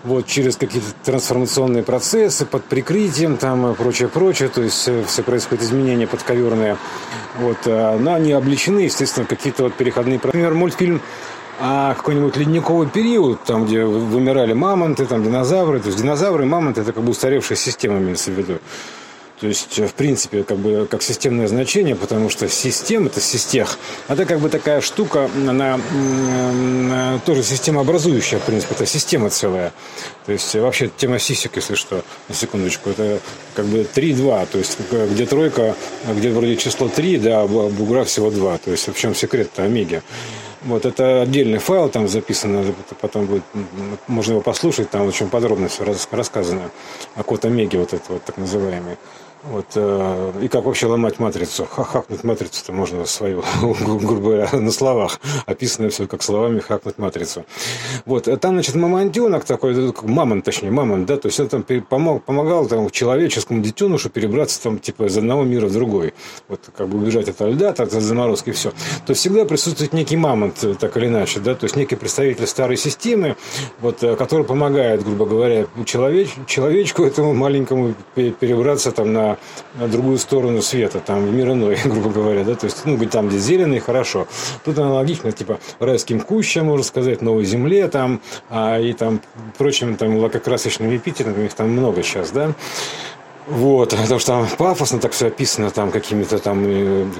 вот, 0.07 0.25
через 0.25 0.55
какие-то 0.55 0.87
трансформационные 1.03 1.83
процессы, 1.83 2.45
под 2.45 2.63
прикрытием 2.63 3.37
там 3.37 3.71
и 3.71 3.75
прочее, 3.75 4.07
прочее, 4.07 4.49
то 4.49 4.61
есть 4.61 4.87
э, 4.87 5.03
все 5.05 5.23
происходят 5.23 5.63
изменения 5.63 6.07
подковерные. 6.07 6.77
Вот, 7.39 7.57
э, 7.65 7.97
но 7.97 8.13
они 8.13 8.31
обличены, 8.31 8.81
естественно, 8.81 9.25
какие-то 9.25 9.63
вот 9.63 9.73
переходные... 9.73 10.19
Например, 10.23 10.53
мультфильм 10.53 11.01
а 11.59 11.93
какой-нибудь 11.95 12.37
ледниковый 12.37 12.87
период, 12.87 13.43
там, 13.43 13.65
где 13.65 13.83
вымирали 13.83 14.53
мамонты, 14.53 15.05
там, 15.05 15.23
динозавры. 15.23 15.79
То 15.79 15.87
есть 15.87 15.99
динозавры 15.99 16.43
и 16.43 16.47
мамонты– 16.47 16.81
это 16.83 16.93
как 16.93 17.03
бы 17.03 17.11
устаревшая 17.11 17.57
система, 17.57 17.97
имеется 17.97 18.31
в 18.31 18.35
виду. 18.35 18.59
То 19.39 19.45
есть, 19.45 19.77
в 19.77 19.93
принципе, 19.93 20.43
как 20.43 20.57
бы 20.57 20.87
как 20.89 21.03
системное 21.03 21.47
значение, 21.47 21.95
потому 21.95 22.27
что 22.27 22.49
система, 22.49 23.05
это 23.05 23.21
систех, 23.21 23.77
это 24.07 24.25
как 24.25 24.39
бы 24.39 24.49
такая 24.49 24.81
штука, 24.81 25.29
она 25.47 25.79
тоже 27.23 27.43
система 27.43 27.81
образующая, 27.81 28.39
в 28.39 28.43
принципе, 28.43 28.73
это 28.73 28.87
система 28.87 29.29
целая. 29.29 29.73
То 30.25 30.31
есть, 30.31 30.55
вообще, 30.55 30.89
тема 30.89 31.19
сисек, 31.19 31.55
если 31.55 31.75
что, 31.75 32.03
на 32.27 32.33
секундочку, 32.33 32.89
это 32.89 33.19
как 33.53 33.65
бы 33.65 33.85
3-2, 33.93 34.47
то 34.51 34.57
есть, 34.57 34.79
где 35.11 35.27
тройка, 35.27 35.75
где 36.07 36.31
вроде 36.31 36.55
число 36.55 36.89
3, 36.89 37.17
да, 37.17 37.41
а 37.41 37.47
бугра 37.47 38.05
всего 38.05 38.31
2. 38.31 38.57
То 38.57 38.71
есть, 38.71 38.87
в 38.87 38.97
чем 38.97 39.13
секрет-то 39.13 39.61
Омеги. 39.61 40.01
Вот 40.67 40.85
это 40.85 41.21
отдельный 41.21 41.59
файл, 41.59 41.87
там 41.87 42.09
записано, 42.09 42.61
потом 42.99 43.25
будет, 43.25 43.43
можно 44.07 44.33
его 44.33 44.41
послушать, 44.41 44.89
там 44.89 45.07
очень 45.07 45.29
подробно 45.29 45.69
все 45.69 45.85
рассказано 46.11 46.71
о 47.15 47.23
код 47.23 47.45
Омеге, 47.45 47.79
вот 47.79 47.93
это 47.93 48.03
вот 48.11 48.25
так 48.25 48.37
называемый. 48.37 48.97
Вот, 49.49 49.65
э, 49.75 50.31
и 50.41 50.47
как 50.49 50.65
вообще 50.65 50.87
ломать 50.87 51.19
матрицу? 51.19 51.65
Хакнуть 51.65 52.23
матрицу-то 52.23 52.73
можно 52.73 53.05
свою, 53.05 53.43
грубо 53.61 54.15
говоря, 54.15 54.49
на 54.51 54.71
словах. 54.71 55.19
Описано 55.45 55.89
все 55.89 56.05
как 56.05 56.21
словами 56.21 56.59
хакнуть 56.59 56.97
матрицу. 56.97 57.45
Вот, 58.05 58.27
э, 58.27 58.35
там, 58.35 58.55
значит, 58.55 58.75
мамонтенок 58.75 59.45
такой, 59.45 59.73
э, 59.89 59.93
мамонт, 60.03 60.43
точнее, 60.43 60.71
мамонт, 60.71 61.05
да, 61.05 61.15
то 61.15 61.27
есть 61.27 61.39
он 61.39 61.47
там 61.47 61.63
помог, 61.63 62.23
помогал 62.23 62.67
там 62.67 62.89
человеческому 62.89 63.61
детенышу 63.61 64.09
перебраться 64.09 64.61
там, 64.61 64.79
типа, 64.79 65.03
из 65.03 65.17
одного 65.17 65.43
мира 65.43 65.67
в 65.67 65.73
другой. 65.73 66.13
Вот, 66.49 66.59
как 66.75 66.89
бы 66.89 66.97
убежать 66.97 67.29
от 67.29 67.39
льда, 67.39 67.69
от 67.69 67.91
заморозки 67.91 68.49
и 68.49 68.53
все. 68.53 68.71
То 69.05 69.11
есть 69.11 69.21
всегда 69.21 69.45
присутствует 69.45 69.93
некий 69.93 70.17
мамонт, 70.17 70.61
э, 70.63 70.75
так 70.75 70.97
или 70.97 71.05
иначе, 71.05 71.39
да, 71.39 71.55
то 71.55 71.63
есть 71.63 71.77
некий 71.77 71.95
представитель 71.95 72.47
старой 72.47 72.75
системы, 72.75 73.37
вот, 73.79 73.99
который 73.99 74.45
помогает, 74.45 75.03
грубо 75.03 75.25
говоря, 75.25 75.67
человеч, 75.85 76.31
человечку 76.47 77.03
этому 77.03 77.33
маленькому 77.33 77.93
перебраться 78.13 78.91
там 78.91 79.13
на 79.13 79.36
на, 79.75 79.87
другую 79.87 80.17
сторону 80.17 80.61
света, 80.61 80.99
там, 80.99 81.25
в 81.25 81.33
мир 81.33 81.51
иной, 81.51 81.77
грубо 81.85 82.09
говоря, 82.09 82.43
да, 82.43 82.55
то 82.55 82.65
есть, 82.65 82.85
ну, 82.85 82.97
там, 83.07 83.29
где 83.29 83.37
зеленый, 83.37 83.79
хорошо. 83.79 84.27
Тут 84.63 84.77
аналогично, 84.77 85.31
типа, 85.31 85.59
райским 85.79 86.21
кущам, 86.21 86.67
можно 86.67 86.83
сказать, 86.83 87.21
новой 87.21 87.45
земле, 87.45 87.87
там, 87.87 88.21
а, 88.49 88.79
и 88.79 88.93
там, 88.93 89.21
прочими, 89.57 89.95
там, 89.95 90.17
лакокрасочными 90.17 90.97
эпитетами, 90.97 91.45
их 91.45 91.53
там 91.53 91.69
много 91.69 92.03
сейчас, 92.03 92.31
да, 92.31 92.53
вот, 93.47 93.91
потому 93.91 94.19
что 94.19 94.27
там 94.27 94.47
пафосно 94.57 94.99
так 94.99 95.13
все 95.13 95.27
описано, 95.27 95.71
там 95.71 95.89
какими-то 95.89 96.37
там 96.37 96.65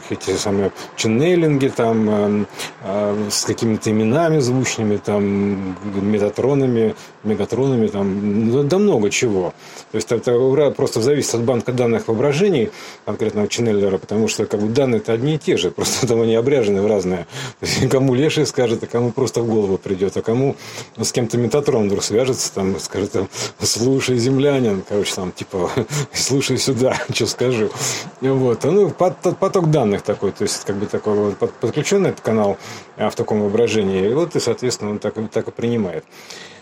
эти 0.09 0.35
самые 0.35 0.71
ченнелинги, 0.97 1.69
там 1.69 2.09
э, 2.09 2.45
э, 2.83 3.29
с 3.31 3.45
какими-то 3.45 3.91
именами 3.91 4.39
звучными, 4.39 4.97
там 4.97 5.77
метатронами, 5.85 6.95
мегатронами, 7.23 7.87
там, 7.87 8.49
ну, 8.49 8.63
да 8.63 8.77
много 8.77 9.09
чего. 9.09 9.53
То 9.91 9.95
есть 9.95 10.11
это 10.11 10.71
просто 10.75 11.01
зависит 11.01 11.33
от 11.35 11.43
банка 11.43 11.71
данных 11.71 12.09
воображений 12.09 12.71
конкретного 13.05 13.47
ченнеллера, 13.47 13.97
потому 13.97 14.27
что 14.27 14.45
как 14.45 14.59
бы 14.59 14.67
данные-то 14.67 15.13
одни 15.13 15.35
и 15.35 15.37
те 15.37 15.55
же, 15.55 15.71
просто 15.77 16.07
там 16.07 16.21
они 16.21 16.35
обряжены 16.35 16.81
в 16.81 16.87
разные. 16.87 17.25
Кому 17.89 18.13
леший 18.15 18.45
скажет, 18.45 18.83
а 18.83 18.87
кому 18.87 19.11
просто 19.11 19.41
в 19.41 19.47
голову 19.47 19.77
придет, 19.77 20.17
а 20.17 20.21
кому 20.21 20.57
ну, 20.97 21.05
с 21.05 21.13
кем-то 21.13 21.37
метатрон 21.37 21.87
вдруг 21.87 22.03
свяжется, 22.03 22.53
там, 22.53 22.77
скажет, 22.79 23.13
там, 23.13 23.29
слушай, 23.61 24.17
землянин, 24.17 24.83
короче, 24.87 25.15
там, 25.15 25.31
типа, 25.31 25.71
слушай 26.17 26.57
сюда, 26.57 26.97
что 27.13 27.27
скажу. 27.27 27.69
Вот. 28.21 28.63
Ну, 28.63 28.89
поток 28.89 29.71
данных 29.71 30.01
такой, 30.01 30.31
то 30.31 30.43
есть, 30.43 30.65
как 30.65 30.75
бы 30.75 30.85
такой 30.85 31.15
вот 31.15 31.53
подключенный 31.53 32.09
этот 32.09 32.21
канал 32.21 32.57
а, 32.97 33.09
в 33.09 33.15
таком 33.15 33.41
воображении. 33.41 34.09
И 34.09 34.13
вот, 34.13 34.35
и, 34.35 34.39
соответственно, 34.39 34.91
он 34.91 34.99
так, 34.99 35.15
так 35.31 35.47
и 35.47 35.51
принимает. 35.51 36.03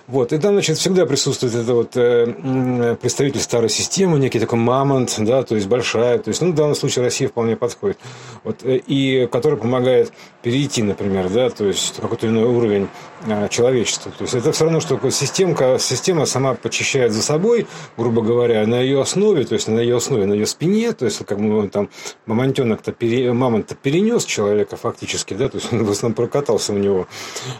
Вот, 0.07 0.33
и 0.33 0.38
там, 0.38 0.53
значит, 0.53 0.77
всегда 0.77 1.07
присутствует 1.07 1.55
это 1.55 1.74
вот 1.74 1.97
э, 1.97 2.95
представитель 3.01 3.39
старой 3.41 3.69
системы, 3.69 4.19
некий 4.19 4.39
такой 4.39 4.59
мамонт, 4.59 5.15
да, 5.17 5.41
то 5.41 5.55
есть 5.55 5.67
большая, 5.67 6.19
то 6.19 6.29
есть, 6.29 6.41
ну, 6.41 6.51
в 6.51 6.55
данном 6.55 6.75
случае 6.75 7.05
Россия 7.05 7.27
вполне 7.27 7.55
подходит, 7.55 7.97
вот, 8.43 8.63
э, 8.63 8.77
и 8.85 9.27
который 9.31 9.57
помогает 9.57 10.13
перейти, 10.43 10.83
например, 10.83 11.29
да, 11.29 11.50
то 11.50 11.65
есть 11.65 11.95
какой-то 12.00 12.27
иной 12.27 12.43
уровень 12.43 12.88
э, 13.25 13.47
человечества. 13.50 14.12
То 14.15 14.25
есть 14.25 14.35
это 14.35 14.51
все 14.51 14.65
равно, 14.65 14.79
что 14.79 15.00
системка, 15.09 15.77
система 15.79 16.27
сама 16.27 16.53
почищает 16.53 17.12
за 17.12 17.24
собой, 17.24 17.65
грубо 17.97 18.21
говоря, 18.21 18.67
на 18.67 18.79
ее 18.81 19.01
основе, 19.01 19.43
то 19.43 19.55
есть 19.55 19.67
на 19.67 19.79
ее 19.79 19.97
основе, 19.97 20.27
на 20.27 20.33
ее 20.33 20.45
спине, 20.45 20.93
то 20.93 21.05
есть 21.05 21.25
как 21.25 21.39
бы 21.39 21.67
там 21.69 21.89
мамонтенок-то, 22.27 22.91
пере, 22.91 23.33
мамонт-то 23.33 23.74
перенес 23.74 24.24
человека 24.24 24.75
фактически, 24.75 25.33
да, 25.33 25.50
то 25.50 25.57
есть 25.57 25.74
он 25.74 25.83
в 25.83 25.89
основном 25.89 26.13
прокатался 26.13 26.74
у 26.74 26.77
него, 26.77 27.07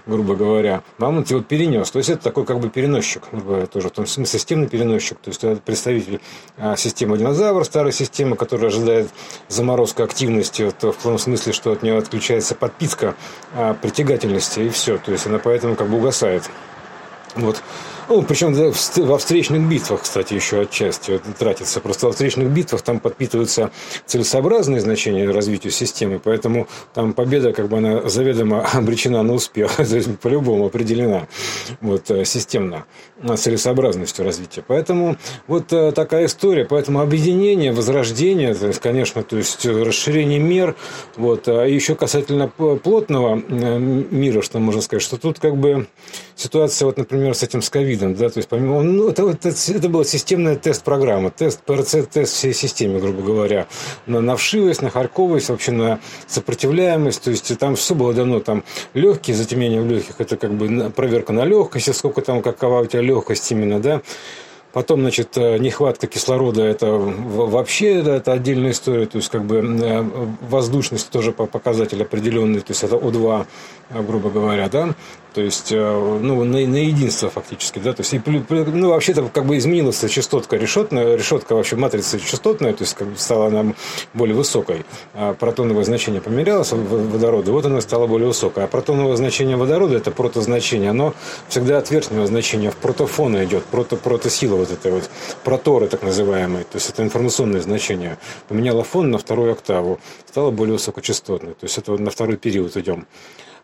грубо 0.06 0.36
говоря, 0.36 0.84
мамонт 1.00 1.32
его 1.32 1.42
перенес. 1.42 1.90
То 1.90 1.98
есть 1.98 2.12
это 2.12 2.35
такой 2.36 2.46
как 2.46 2.60
бы 2.60 2.70
переносчик, 2.70 3.24
тоже, 3.72 3.88
в 3.88 3.92
том 3.92 4.06
смысле 4.06 4.40
системный 4.40 4.68
переносчик, 4.68 5.18
то 5.20 5.30
есть 5.30 5.62
представитель 5.62 6.20
а, 6.58 6.76
системы 6.76 7.18
динозавр, 7.18 7.64
старой 7.64 7.94
системы, 7.94 8.36
которая 8.36 8.68
ожидает 8.68 9.10
заморозка 9.48 10.04
активности, 10.04 10.64
вот, 10.64 10.96
в 10.96 11.02
том 11.02 11.18
смысле, 11.18 11.54
что 11.54 11.72
от 11.72 11.82
нее 11.82 11.98
отключается 11.98 12.54
подпитка 12.54 13.16
а, 13.54 13.74
притягательности, 13.76 14.60
и 14.60 14.70
все, 14.70 14.98
то 14.98 15.14
есть 15.14 15.26
она 15.28 15.40
поэтому 15.40 15.76
как 15.76 15.88
бы 15.88 15.98
угасает. 15.98 16.44
Вот. 17.36 17.62
Ну, 18.08 18.22
причем 18.22 18.54
во 18.54 19.18
встречных 19.18 19.62
битвах, 19.68 20.04
кстати, 20.04 20.36
еще 20.36 20.62
отчасти 20.62 21.20
тратится. 21.40 21.80
Просто 21.80 22.06
во 22.06 22.12
встречных 22.12 22.50
битвах 22.50 22.82
там 22.82 23.00
подпитываются 23.00 23.72
целесообразные 24.06 24.80
значения 24.80 25.28
развитию 25.30 25.72
системы, 25.72 26.20
поэтому 26.24 26.68
там 26.94 27.14
победа, 27.14 27.52
как 27.52 27.68
бы 27.68 27.78
она 27.78 28.08
заведомо 28.08 28.62
обречена 28.74 29.24
на 29.24 29.34
успех, 29.34 29.80
по-любому 30.22 30.68
определена 30.68 31.28
вот, 31.82 32.12
э, 32.12 32.26
системно 32.26 32.86
целесообразностью 33.38 34.24
развития. 34.24 34.64
Поэтому 34.66 35.18
вот 35.48 35.74
э, 35.74 35.92
такая 35.92 36.26
история. 36.26 36.66
Поэтому 36.66 37.02
объединение, 37.02 37.72
возрождение, 37.72 38.54
то 38.54 38.68
есть, 38.68 38.80
конечно, 38.80 39.24
то 39.24 39.38
есть 39.38 39.66
расширение 39.66 40.40
мер, 40.40 40.76
вот, 41.18 41.48
а 41.48 41.66
еще 41.66 41.96
касательно 41.96 42.48
плотного 42.50 43.42
э, 43.48 43.78
мира, 43.80 44.44
что 44.44 44.60
можно 44.60 44.82
сказать, 44.82 45.02
что 45.02 45.18
тут 45.18 45.40
как 45.40 45.58
бы 45.58 45.88
ситуация, 46.36 46.86
вот, 46.86 46.98
например, 46.98 47.34
с 47.34 47.44
этим 47.44 47.62
с 47.62 47.70
ковидом, 47.70 48.16
да, 48.16 48.30
то 48.30 48.38
есть 48.38 48.50
помимо, 48.50 48.84
ну, 48.84 49.10
это, 49.10 49.28
это, 49.30 49.50
это 49.50 49.90
была 49.90 50.04
системная 50.04 50.56
тест-программа, 50.56 51.32
тест, 51.32 51.62
ПРЦ-тест 51.66 52.34
всей 52.34 52.54
системе, 52.54 53.00
грубо 53.00 53.22
говоря, 53.22 53.68
на, 54.06 54.22
на 54.22 54.36
вшивость, 54.36 54.82
на 54.82 54.90
харьковость, 54.90 55.50
вообще 55.50 55.72
на 55.72 56.00
сопротивляемость, 56.28 57.24
то 57.24 57.32
есть 57.32 57.58
там 57.58 57.76
все 57.76 57.96
было 57.96 58.14
дано, 58.14 58.40
там 58.40 58.64
легкие, 58.94 59.36
затемнение 59.36 59.82
в 59.82 59.88
легких, 59.88 60.16
это 60.20 60.38
как 60.38 60.54
бы 60.54 60.90
проверка 60.90 61.34
на 61.34 61.46
легкость, 61.46 61.94
сколько 61.96 62.22
там, 62.22 62.42
какова 62.42 62.82
у 62.82 62.86
тебя 62.86 63.02
легкость 63.02 63.52
именно, 63.52 63.80
да, 63.80 64.02
Потом, 64.76 65.00
значит, 65.00 65.38
э, 65.38 65.58
нехватка 65.58 66.06
кислорода– 66.06 66.62
это 66.66 66.88
вообще 66.88 68.02
да, 68.02 68.18
это 68.18 68.34
отдельная 68.34 68.72
история. 68.72 69.06
То 69.06 69.20
есть, 69.20 69.30
как 69.30 69.46
бы 69.46 69.60
э, 69.60 70.02
воздушность 70.50 71.10
тоже 71.12 71.32
показатель 71.32 72.02
определенный. 72.02 72.60
То 72.60 72.72
есть, 72.72 72.84
это 72.84 72.98
О2, 72.98 73.46
э, 73.92 74.04
грубо 74.04 74.30
говоря, 74.30 74.68
да. 74.68 74.94
То 75.36 75.42
есть, 75.42 75.72
ну, 75.72 76.44
на, 76.44 76.66
на 76.66 76.78
единство 76.78 77.30
фактически, 77.30 77.80
да. 77.80 77.94
То 77.94 78.02
есть, 78.02 78.14
и, 78.14 78.22
ну, 78.26 78.90
вообще-то, 78.90 79.30
как 79.32 79.46
бы 79.46 79.58
изменилась 79.58 80.04
частотка 80.10 80.56
решетная. 80.56 81.16
Решетка 81.16 81.56
вообще 81.56 81.76
матрица 81.76 82.20
частотная, 82.20 82.74
то 82.74 82.84
есть, 82.84 82.96
как 82.96 83.10
бы 83.10 83.18
стала 83.18 83.48
она 83.48 83.74
более 84.14 84.36
высокой. 84.36 84.86
А 85.14 85.34
протоновое 85.34 85.84
значение 85.84 86.22
померялось 86.22 86.72
водорода, 86.72 87.52
вот 87.52 87.66
она 87.66 87.82
стала 87.82 88.08
более 88.08 88.30
высокой. 88.30 88.64
А 88.64 88.68
протоновое 88.68 89.16
значение 89.18 89.58
водорода– 89.58 89.98
это 89.98 90.12
протозначение. 90.12 90.90
Оно 90.90 91.14
всегда 91.50 91.78
от 91.78 91.92
верхнего 91.92 92.26
значения 92.26 92.72
в 92.72 92.78
протофона 92.78 93.44
идет, 93.44 93.66
прото, 93.66 93.98
протосила 93.98 94.56
вот 94.56 94.72
этой 94.72 94.92
вот 94.92 95.10
проторы 95.44 95.88
так 95.88 96.04
называемые, 96.04 96.64
то 96.64 96.76
есть 96.78 96.90
это 96.90 97.04
информационное 97.04 97.62
значение, 97.62 98.18
поменяла 98.48 98.84
фон 98.84 99.12
на 99.12 99.18
вторую 99.18 99.52
октаву, 99.52 100.00
стало 100.28 100.52
более 100.52 100.74
высокочастотной, 100.74 101.54
то 101.54 101.64
есть 101.64 101.78
это 101.78 101.98
на 101.98 102.10
второй 102.10 102.38
период 102.38 102.78
идем. 102.78 103.08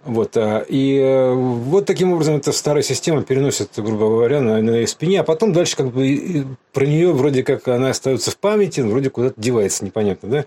Вот, 0.03 0.35
а, 0.35 0.65
и 0.67 0.97
э, 0.97 1.33
вот 1.33 1.85
таким 1.85 2.13
образом 2.13 2.35
эта 2.35 2.51
старая 2.51 2.81
система 2.81 3.21
переносит, 3.21 3.69
грубо 3.75 4.07
говоря, 4.07 4.41
на, 4.41 4.59
на 4.61 4.87
спине, 4.87 5.19
а 5.19 5.23
потом 5.23 5.53
дальше 5.53 5.77
как 5.77 5.91
бы 5.91 6.47
про 6.73 6.85
нее 6.85 7.13
вроде 7.13 7.43
как 7.43 7.67
она 7.67 7.91
остается 7.91 8.31
в 8.31 8.37
памяти, 8.37 8.81
вроде 8.81 9.11
куда-то 9.11 9.39
девается, 9.39 9.85
непонятно, 9.85 10.29
да? 10.29 10.45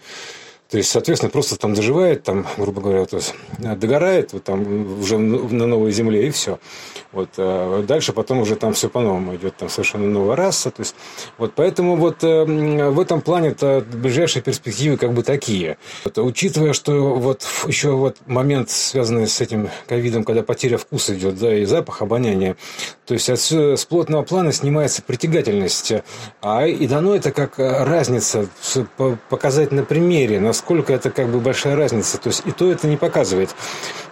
То 0.70 0.78
есть, 0.78 0.90
соответственно, 0.90 1.30
просто 1.30 1.56
там 1.56 1.74
доживает, 1.74 2.22
там, 2.22 2.46
грубо 2.56 2.80
говоря, 2.80 3.00
вот, 3.00 3.34
догорает 3.78 4.32
вот 4.32 4.44
там 4.44 4.98
уже 5.00 5.18
на 5.18 5.66
новой 5.66 5.92
земле 5.92 6.26
и 6.26 6.30
все. 6.30 6.58
Вот, 7.12 7.28
а 7.38 7.82
дальше 7.82 8.12
потом 8.12 8.40
уже 8.40 8.56
там 8.56 8.72
все 8.72 8.88
по-новому 8.88 9.36
идет, 9.36 9.56
там 9.56 9.68
совершенно 9.68 10.06
новая 10.06 10.36
раса. 10.36 10.70
То 10.70 10.80
есть, 10.80 10.96
вот 11.38 11.52
поэтому 11.54 11.96
вот 11.96 12.24
э, 12.24 12.44
в 12.44 12.98
этом 12.98 13.20
плане 13.20 13.50
-то 13.50 13.82
ближайшие 13.82 14.42
перспективы 14.42 14.96
как 14.96 15.12
бы 15.12 15.22
такие. 15.22 15.76
Вот, 16.04 16.18
учитывая, 16.18 16.72
что 16.72 17.14
вот 17.14 17.46
еще 17.66 17.90
вот 17.90 18.16
момент, 18.26 18.70
связанный 18.70 19.28
с 19.28 19.40
этим 19.40 19.68
ковидом, 19.86 20.24
когда 20.24 20.42
потеря 20.42 20.78
вкуса 20.78 21.14
идет, 21.14 21.38
да, 21.38 21.54
и 21.54 21.66
запах, 21.66 22.02
обоняние, 22.02 22.56
то 23.06 23.14
есть 23.14 23.28
от, 23.28 23.40
с 23.40 23.84
плотного 23.84 24.22
плана 24.22 24.52
снимается 24.52 25.02
притягательность. 25.02 25.92
А 26.40 26.66
и 26.66 26.86
дано 26.86 27.14
это 27.14 27.32
как 27.32 27.58
разница, 27.58 28.48
показать 29.28 29.72
на 29.72 29.84
примере, 29.84 30.40
насколько 30.40 30.92
это 30.92 31.10
как 31.10 31.28
бы 31.28 31.40
большая 31.40 31.76
разница. 31.76 32.18
То 32.18 32.28
есть 32.28 32.42
и 32.46 32.52
то 32.52 32.70
это 32.70 32.86
не 32.86 32.96
показывает. 32.96 33.54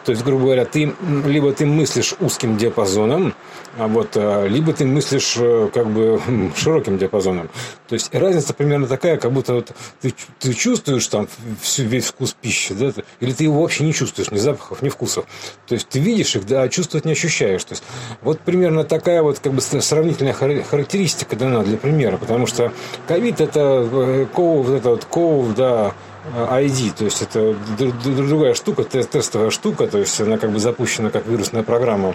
То 0.04 0.12
есть, 0.12 0.24
грубо 0.24 0.44
говоря, 0.44 0.64
ты 0.64 0.94
либо 1.24 1.52
ты 1.52 1.66
мыслишь 1.66 2.14
узким 2.20 2.56
диапазоном, 2.56 3.34
а 3.78 3.86
вот, 3.86 4.10
а, 4.16 4.46
либо 4.46 4.72
ты 4.72 4.84
мыслишь 4.84 5.36
э, 5.38 5.70
как 5.72 5.88
бы 5.88 6.20
широким 6.56 6.98
диапазоном. 6.98 7.48
То 7.88 7.94
есть 7.94 8.14
разница 8.14 8.52
примерно 8.52 8.86
такая, 8.86 9.16
как 9.16 9.32
будто 9.32 9.54
вот 9.54 9.72
ты, 10.00 10.12
ты 10.38 10.52
чувствуешь 10.54 11.06
там 11.06 11.28
всю, 11.60 11.84
весь 11.84 12.06
вкус 12.06 12.36
пищи, 12.38 12.74
да, 12.74 12.92
или 13.20 13.32
ты 13.32 13.44
его 13.44 13.62
вообще 13.62 13.84
не 13.84 13.92
чувствуешь, 13.92 14.30
ни 14.30 14.38
запахов, 14.38 14.82
ни 14.82 14.88
вкусов. 14.88 15.24
То 15.66 15.74
есть 15.74 15.88
ты 15.88 16.00
видишь 16.00 16.36
их, 16.36 16.46
да, 16.46 16.62
а 16.62 16.68
чувствовать 16.68 17.04
не 17.04 17.12
ощущаешь. 17.12 17.64
То 17.64 17.72
есть 17.72 17.84
вот 18.20 18.40
примерно 18.40 18.84
такая 18.84 19.22
вот 19.22 19.38
как 19.38 19.52
бы 19.52 19.60
сравнительная 19.60 20.32
характеристика 20.32 21.36
дана 21.36 21.62
для 21.62 21.78
примера, 21.78 22.16
потому 22.16 22.46
что 22.46 22.72
ковид 23.06 23.40
это 23.40 23.88
э, 23.90 24.26
коу, 24.32 24.62
вот 24.62 24.74
это 24.74 24.90
вот 24.90 25.04
коу, 25.04 25.52
да, 25.56 25.94
ID, 26.24 26.94
то 26.96 27.04
есть 27.04 27.22
это 27.22 27.54
другая 28.04 28.54
штука, 28.54 28.84
тестовая 28.84 29.50
штука, 29.50 29.86
то 29.86 29.98
есть 29.98 30.20
она 30.20 30.38
как 30.38 30.50
бы 30.50 30.60
запущена 30.60 31.10
как 31.10 31.26
вирусная 31.26 31.62
программа 31.62 32.14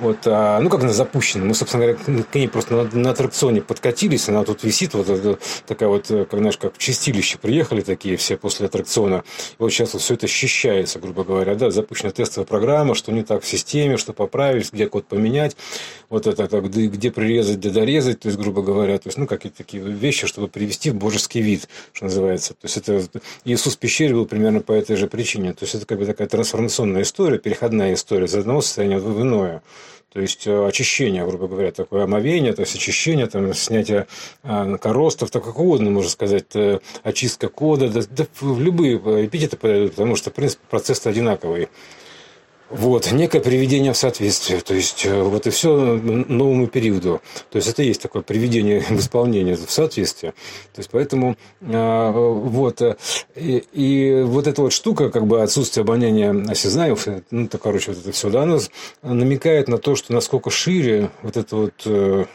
вот, 0.00 0.18
а, 0.24 0.58
ну, 0.60 0.70
как 0.70 0.82
она 0.82 0.92
запущена. 0.92 1.44
Мы, 1.44 1.54
собственно 1.54 1.84
говоря, 1.84 2.24
к 2.24 2.34
ней 2.34 2.48
просто 2.48 2.74
на, 2.74 2.84
на 2.84 3.10
аттракционе 3.10 3.60
подкатились. 3.60 4.28
Она 4.28 4.44
тут 4.44 4.64
висит, 4.64 4.94
вот 4.94 5.08
это, 5.08 5.38
такая 5.66 5.88
вот, 5.88 6.10
э, 6.10 6.24
как, 6.24 6.40
знаешь, 6.40 6.56
как 6.56 6.74
в 6.74 6.78
чистилище 6.78 7.38
приехали 7.38 7.82
такие 7.82 8.16
все 8.16 8.36
после 8.36 8.66
аттракциона. 8.66 9.24
И 9.52 9.56
вот 9.58 9.70
сейчас 9.70 9.92
вот 9.92 10.02
все 10.02 10.14
это 10.14 10.26
ощущается, 10.26 10.98
грубо 10.98 11.24
говоря. 11.24 11.54
Да, 11.54 11.70
запущена 11.70 12.10
тестовая 12.10 12.46
программа, 12.46 12.94
что 12.94 13.12
не 13.12 13.22
так 13.22 13.42
в 13.42 13.46
системе, 13.46 13.98
что 13.98 14.12
поправить, 14.12 14.72
где 14.72 14.86
код 14.86 15.06
поменять. 15.06 15.56
Вот 16.08 16.26
это, 16.26 16.44
это 16.44 16.60
где, 16.60 16.86
где 16.86 17.10
прирезать, 17.10 17.58
где 17.58 17.70
дорезать, 17.70 18.20
то 18.20 18.28
есть, 18.28 18.38
грубо 18.38 18.62
говоря. 18.62 18.96
То 18.98 19.08
есть, 19.08 19.18
ну, 19.18 19.26
какие-то 19.26 19.58
такие 19.58 19.82
вещи, 19.82 20.26
чтобы 20.26 20.48
привести 20.48 20.90
в 20.90 20.94
божеский 20.94 21.42
вид, 21.42 21.68
что 21.92 22.06
называется. 22.06 22.54
То 22.54 22.64
есть, 22.64 22.76
это 22.78 23.02
Иисус 23.44 23.76
в 23.76 23.78
пещере 23.78 24.14
был 24.14 24.26
примерно 24.26 24.60
по 24.60 24.72
этой 24.72 24.96
же 24.96 25.06
причине. 25.08 25.52
То 25.52 25.64
есть, 25.64 25.74
это 25.74 25.84
как 25.84 25.98
бы 25.98 26.06
такая 26.06 26.26
трансформационная 26.26 27.02
история, 27.02 27.38
переходная 27.38 27.94
история 27.94 28.24
из 28.24 28.34
одного 28.34 28.62
состояния 28.62 28.98
в 28.98 29.20
иное. 29.20 29.62
То 30.12 30.20
есть 30.20 30.46
э, 30.46 30.66
очищение, 30.66 31.24
грубо 31.24 31.46
говоря, 31.46 31.70
такое 31.70 32.02
омовение, 32.02 32.52
то 32.52 32.62
есть 32.62 32.74
очищение, 32.74 33.28
там, 33.28 33.54
снятие 33.54 34.08
а, 34.42 34.76
коростов, 34.76 35.30
так 35.30 35.44
как 35.44 35.60
угодно, 35.60 35.90
можно 35.90 36.10
сказать, 36.10 36.46
э, 36.54 36.80
очистка 37.04 37.48
кода, 37.48 37.88
да, 37.88 38.00
да, 38.10 38.26
любые 38.42 38.96
эпитеты 38.96 39.56
подойдут, 39.56 39.92
потому 39.92 40.16
что, 40.16 40.30
в 40.30 40.34
принципе, 40.34 40.62
процесс 40.68 41.06
одинаковый. 41.06 41.68
Вот, 42.70 43.10
некое 43.10 43.40
приведение 43.40 43.92
в 43.92 43.96
соответствие, 43.96 44.60
то 44.60 44.74
есть 44.74 45.04
э, 45.04 45.22
вот 45.22 45.44
и 45.48 45.50
все 45.50 45.74
новому 45.74 46.68
периоду. 46.68 47.20
То 47.50 47.56
есть 47.56 47.68
это 47.68 47.82
есть 47.82 48.00
такое 48.00 48.22
приведение 48.22 48.80
в 48.80 48.92
исполнение, 48.92 49.56
в 49.56 49.70
соответствие. 49.70 50.32
То 50.72 50.78
есть 50.78 50.88
поэтому 50.90 51.36
а, 51.62 52.12
вот 52.12 52.80
и, 53.34 53.64
и 53.72 54.22
вот 54.22 54.46
эта 54.46 54.62
вот 54.62 54.72
штука, 54.72 55.10
как 55.10 55.26
бы 55.26 55.42
отсутствие 55.42 55.82
обоняния 55.82 56.32
осязнаемых, 56.48 57.24
ну, 57.32 57.48
то, 57.48 57.58
короче, 57.58 57.90
вот 57.90 58.00
это 58.00 58.12
все, 58.12 58.30
да, 58.30 58.42
оно 58.42 58.60
намекает 59.02 59.66
на 59.66 59.78
то, 59.78 59.96
что 59.96 60.12
насколько 60.12 60.50
шире 60.50 61.10
вот 61.22 61.36
это 61.36 61.56
вот 61.56 61.74
э, 61.86 62.26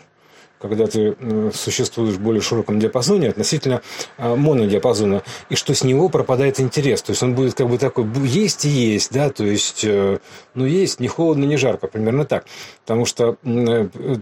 когда 0.60 0.88
ты 0.88 1.16
э, 1.20 1.52
существуешь 1.54 2.16
в 2.16 2.20
более 2.20 2.42
широком 2.42 2.80
диапазоне 2.80 3.30
относительно 3.30 3.82
э, 4.18 4.36
монодиапазона, 4.36 5.24
и 5.50 5.56
что 5.56 5.74
с 5.74 5.84
него 5.84 6.10
пропадает 6.10 6.60
интерес. 6.60 7.02
То 7.02 7.12
есть 7.12 7.24
он 7.24 7.36
будет 7.36 7.54
как 7.54 7.70
бы 7.70 7.78
такой, 7.78 8.06
есть 8.24 8.66
и 8.66 8.70
есть, 8.70 9.12
да, 9.12 9.30
то 9.30 9.44
есть, 9.44 9.84
э, 9.84 10.20
ну, 10.54 10.66
есть, 10.66 11.00
не 11.00 11.08
холодно, 11.08 11.46
не 11.46 11.58
жарко, 11.58 11.88
примерно 11.88 12.26
так. 12.26 12.46
Потому 12.82 13.06
что 13.06 13.38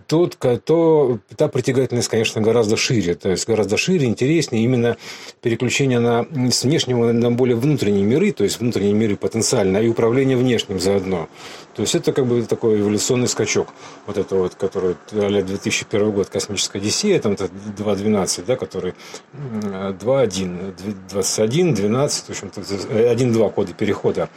тот, 0.08 0.38
то, 0.66 1.20
та 1.36 1.48
притягательность, 1.48 2.08
конечно, 2.08 2.42
гораздо 2.42 2.78
шире, 2.78 3.16
то 3.16 3.30
есть 3.30 3.48
гораздо 3.48 3.78
шире, 3.78 4.06
интереснее 4.06 4.64
именно 4.64 4.98
переключение 5.42 6.00
на, 6.00 6.26
с 6.50 6.64
внешнего 6.64 7.12
на 7.12 7.32
более 7.32 7.56
внутренние 7.56 8.06
миры, 8.06 8.32
то 8.32 8.44
есть 8.44 8.60
внутренние 8.60 8.94
миры 8.94 9.16
потенциально, 9.18 9.78
и 9.78 9.88
управление 9.88 10.38
внешним 10.38 10.80
заодно. 10.80 11.28
То 11.76 11.82
есть 11.82 11.96
это 11.96 12.14
как 12.14 12.26
бы 12.28 12.44
такой 12.44 12.80
эволюционный 12.80 13.28
скачок, 13.28 13.70
вот 14.06 14.18
это 14.18 14.36
вот, 14.36 14.56
который 14.56 14.96
2001 15.12 16.12
год 16.12 16.30
космическая 16.30 16.78
Одиссея, 16.78 17.20
там 17.20 17.34
это 17.34 17.46
2.12, 17.46 18.46
да, 18.46 18.56
который 18.56 18.94
2.1, 19.34 20.74
21, 21.10 21.74
12, 21.74 22.26
в 22.26 22.30
общем-то, 22.30 22.62
1.2 22.62 23.52
коды 23.52 23.74
перехода. 23.74 24.30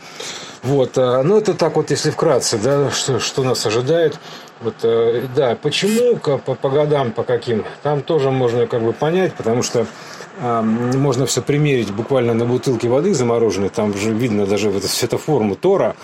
Вот, 0.62 0.96
а, 0.96 1.22
ну 1.22 1.36
это 1.36 1.54
так 1.54 1.76
вот, 1.76 1.90
если 1.90 2.10
вкратце, 2.10 2.58
да, 2.58 2.90
что, 2.90 3.20
что 3.20 3.44
нас 3.44 3.64
ожидает. 3.66 4.18
Вот, 4.62 4.76
э, 4.84 5.26
да, 5.36 5.56
почему 5.60 6.16
по, 6.16 6.38
по 6.38 6.70
годам, 6.70 7.12
по 7.12 7.22
каким, 7.22 7.64
там 7.82 8.00
тоже 8.00 8.30
можно 8.30 8.66
как 8.66 8.82
бы 8.82 8.94
понять, 8.94 9.34
потому 9.34 9.62
что 9.62 9.86
а, 10.40 10.62
можно 10.62 11.26
все 11.26 11.42
примерить 11.42 11.92
буквально 11.92 12.34
на 12.34 12.44
бутылке 12.46 12.88
воды 12.88 13.14
замороженной, 13.14 13.68
там 13.68 13.96
же 13.96 14.12
видно 14.12 14.46
даже 14.46 14.70
вот 14.70 14.84
эту 14.84 14.92
светоформу 14.92 15.56
Тора, 15.56 15.94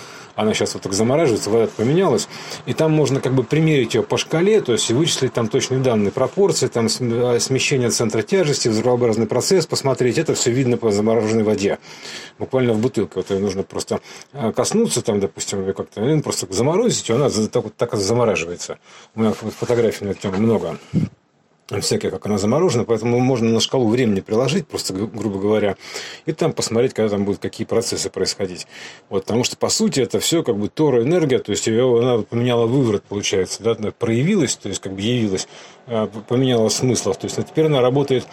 она 0.43 0.55
сейчас 0.55 0.75
вот 0.75 0.83
так 0.83 0.93
замораживается, 0.93 1.51
вода 1.51 1.69
поменялась, 1.77 2.29
и 2.67 2.75
там 2.75 2.93
можно 2.93 3.21
как 3.21 3.35
бы 3.35 3.43
примерить 3.43 3.95
ее 3.95 4.03
по 4.03 4.17
шкале, 4.17 4.61
то 4.61 4.73
есть 4.73 4.91
вычислить 4.91 5.33
там 5.33 5.49
точные 5.49 5.81
данные 5.81 6.11
пропорции, 6.11 6.69
там 6.69 6.89
а, 7.01 7.39
смещение 7.41 7.91
центра 7.91 8.23
тяжести, 8.23 8.69
взрывообразный 8.69 9.27
процесс, 9.27 9.67
посмотреть, 9.67 10.19
это 10.19 10.35
все 10.35 10.51
видно 10.51 10.77
по 10.77 10.91
замороженной 10.91 11.45
воде, 11.45 11.79
буквально 12.39 12.73
в 12.73 12.79
бутылке, 12.79 13.13
вот 13.17 13.31
ее 13.31 13.39
нужно 13.39 13.63
просто 13.63 14.01
а, 14.33 14.53
коснуться 14.53 15.03
там, 15.03 15.21
допустим, 15.21 15.65
или 15.65 15.73
как-то, 15.73 16.21
просто 16.23 16.47
заморозить, 16.51 17.09
и 17.09 17.13
она 17.13 17.31
так, 17.31 17.71
так 17.77 17.95
замораживается. 17.95 18.79
У 19.15 19.21
меня 19.21 19.33
фотографий 19.33 20.05
на 20.05 20.15
тему 20.15 20.39
много 20.39 20.79
всякие, 21.81 22.11
как 22.11 22.27
она 22.27 22.39
заморожена, 22.39 22.85
поэтому 22.85 23.19
можно 23.21 23.49
на 23.51 23.61
шкалу 23.61 23.89
времени 23.89 24.21
приложить, 24.21 24.67
просто 24.67 24.93
грубо 24.93 25.39
говоря, 25.39 25.77
и 26.27 26.33
там 26.33 26.53
посмотреть, 26.53 26.95
когда 26.95 27.11
там 27.11 27.25
будут 27.25 27.41
какие 27.41 27.67
процессы 27.67 28.11
происходить. 28.11 28.67
Вот, 29.09 29.25
потому 29.25 29.45
что, 29.45 29.57
по 29.57 29.69
сути, 29.69 30.01
это 30.01 30.21
все 30.21 30.43
как 30.43 30.57
бы 30.57 30.69
тора 30.69 31.03
энергия, 31.03 31.39
то 31.39 31.53
есть 31.53 31.67
ее, 31.67 32.01
она 32.01 32.23
поменяла 32.23 32.67
выворот, 32.67 33.03
получается, 33.05 33.63
да, 33.63 33.75
проявилась, 33.93 34.57
то 34.57 34.69
есть 34.69 34.81
как 34.81 34.93
бы 34.93 35.01
явилась, 35.01 35.49
поменяла 35.87 36.69
смыслов. 36.69 37.17
То 37.17 37.27
есть 37.27 37.37
теперь 37.37 37.67
она 37.67 37.81
работает 37.81 38.27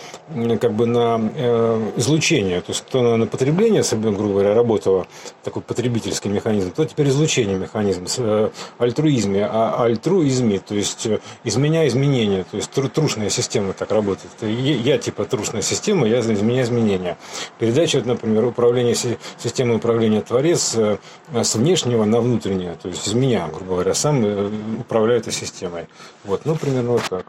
как 0.62 0.74
бы 0.74 0.86
на 0.86 1.32
э, 1.36 1.92
излучение. 1.98 2.62
То 2.62 2.72
есть 2.72 2.86
кто 2.88 3.18
на, 3.18 3.26
потребление, 3.28 3.84
грубо 3.92 4.34
говоря, 4.34 4.54
работала, 4.54 5.08
такой 5.44 5.62
потребительский 5.62 6.30
механизм, 6.30 6.72
то 6.72 6.86
теперь 6.86 7.10
излучение 7.10 7.58
механизм, 7.58 8.06
э, 8.18 8.50
альтруизме, 8.78 9.46
а 9.46 9.84
альтруизме, 9.84 10.60
то 10.60 10.76
есть 10.76 11.06
э, 11.08 11.20
из 11.44 11.56
меня 11.58 11.88
изменения, 11.88 12.46
то 12.50 12.58
есть 12.58 12.72
трушная 12.72 13.30
система 13.30 13.74
так 13.74 13.92
работает. 13.92 14.32
Я, 14.42 14.98
типа 14.98 15.26
трушная 15.26 15.62
система, 15.62 16.08
я 16.08 16.20
из 16.20 16.42
меня 16.42 16.62
изменения. 16.62 17.18
Передача, 17.58 18.02
например, 18.06 18.46
управление 18.46 18.96
системой 18.96 19.78
управления 19.78 20.22
творец 20.22 20.76
с 21.34 21.56
внешнего 21.56 22.06
на 22.06 22.22
внутреннее, 22.22 22.76
то 22.82 22.90
есть 22.90 23.08
из 23.08 23.14
меня, 23.14 23.48
грубо 23.48 23.74
говоря, 23.74 23.94
сам 23.94 24.80
управляю 24.80 25.20
этой 25.20 25.34
системой. 25.34 25.88
Вот, 26.24 26.46
ну, 26.46 26.56
примерно 26.56 26.92
вот 26.92 27.04
так. 27.10 27.26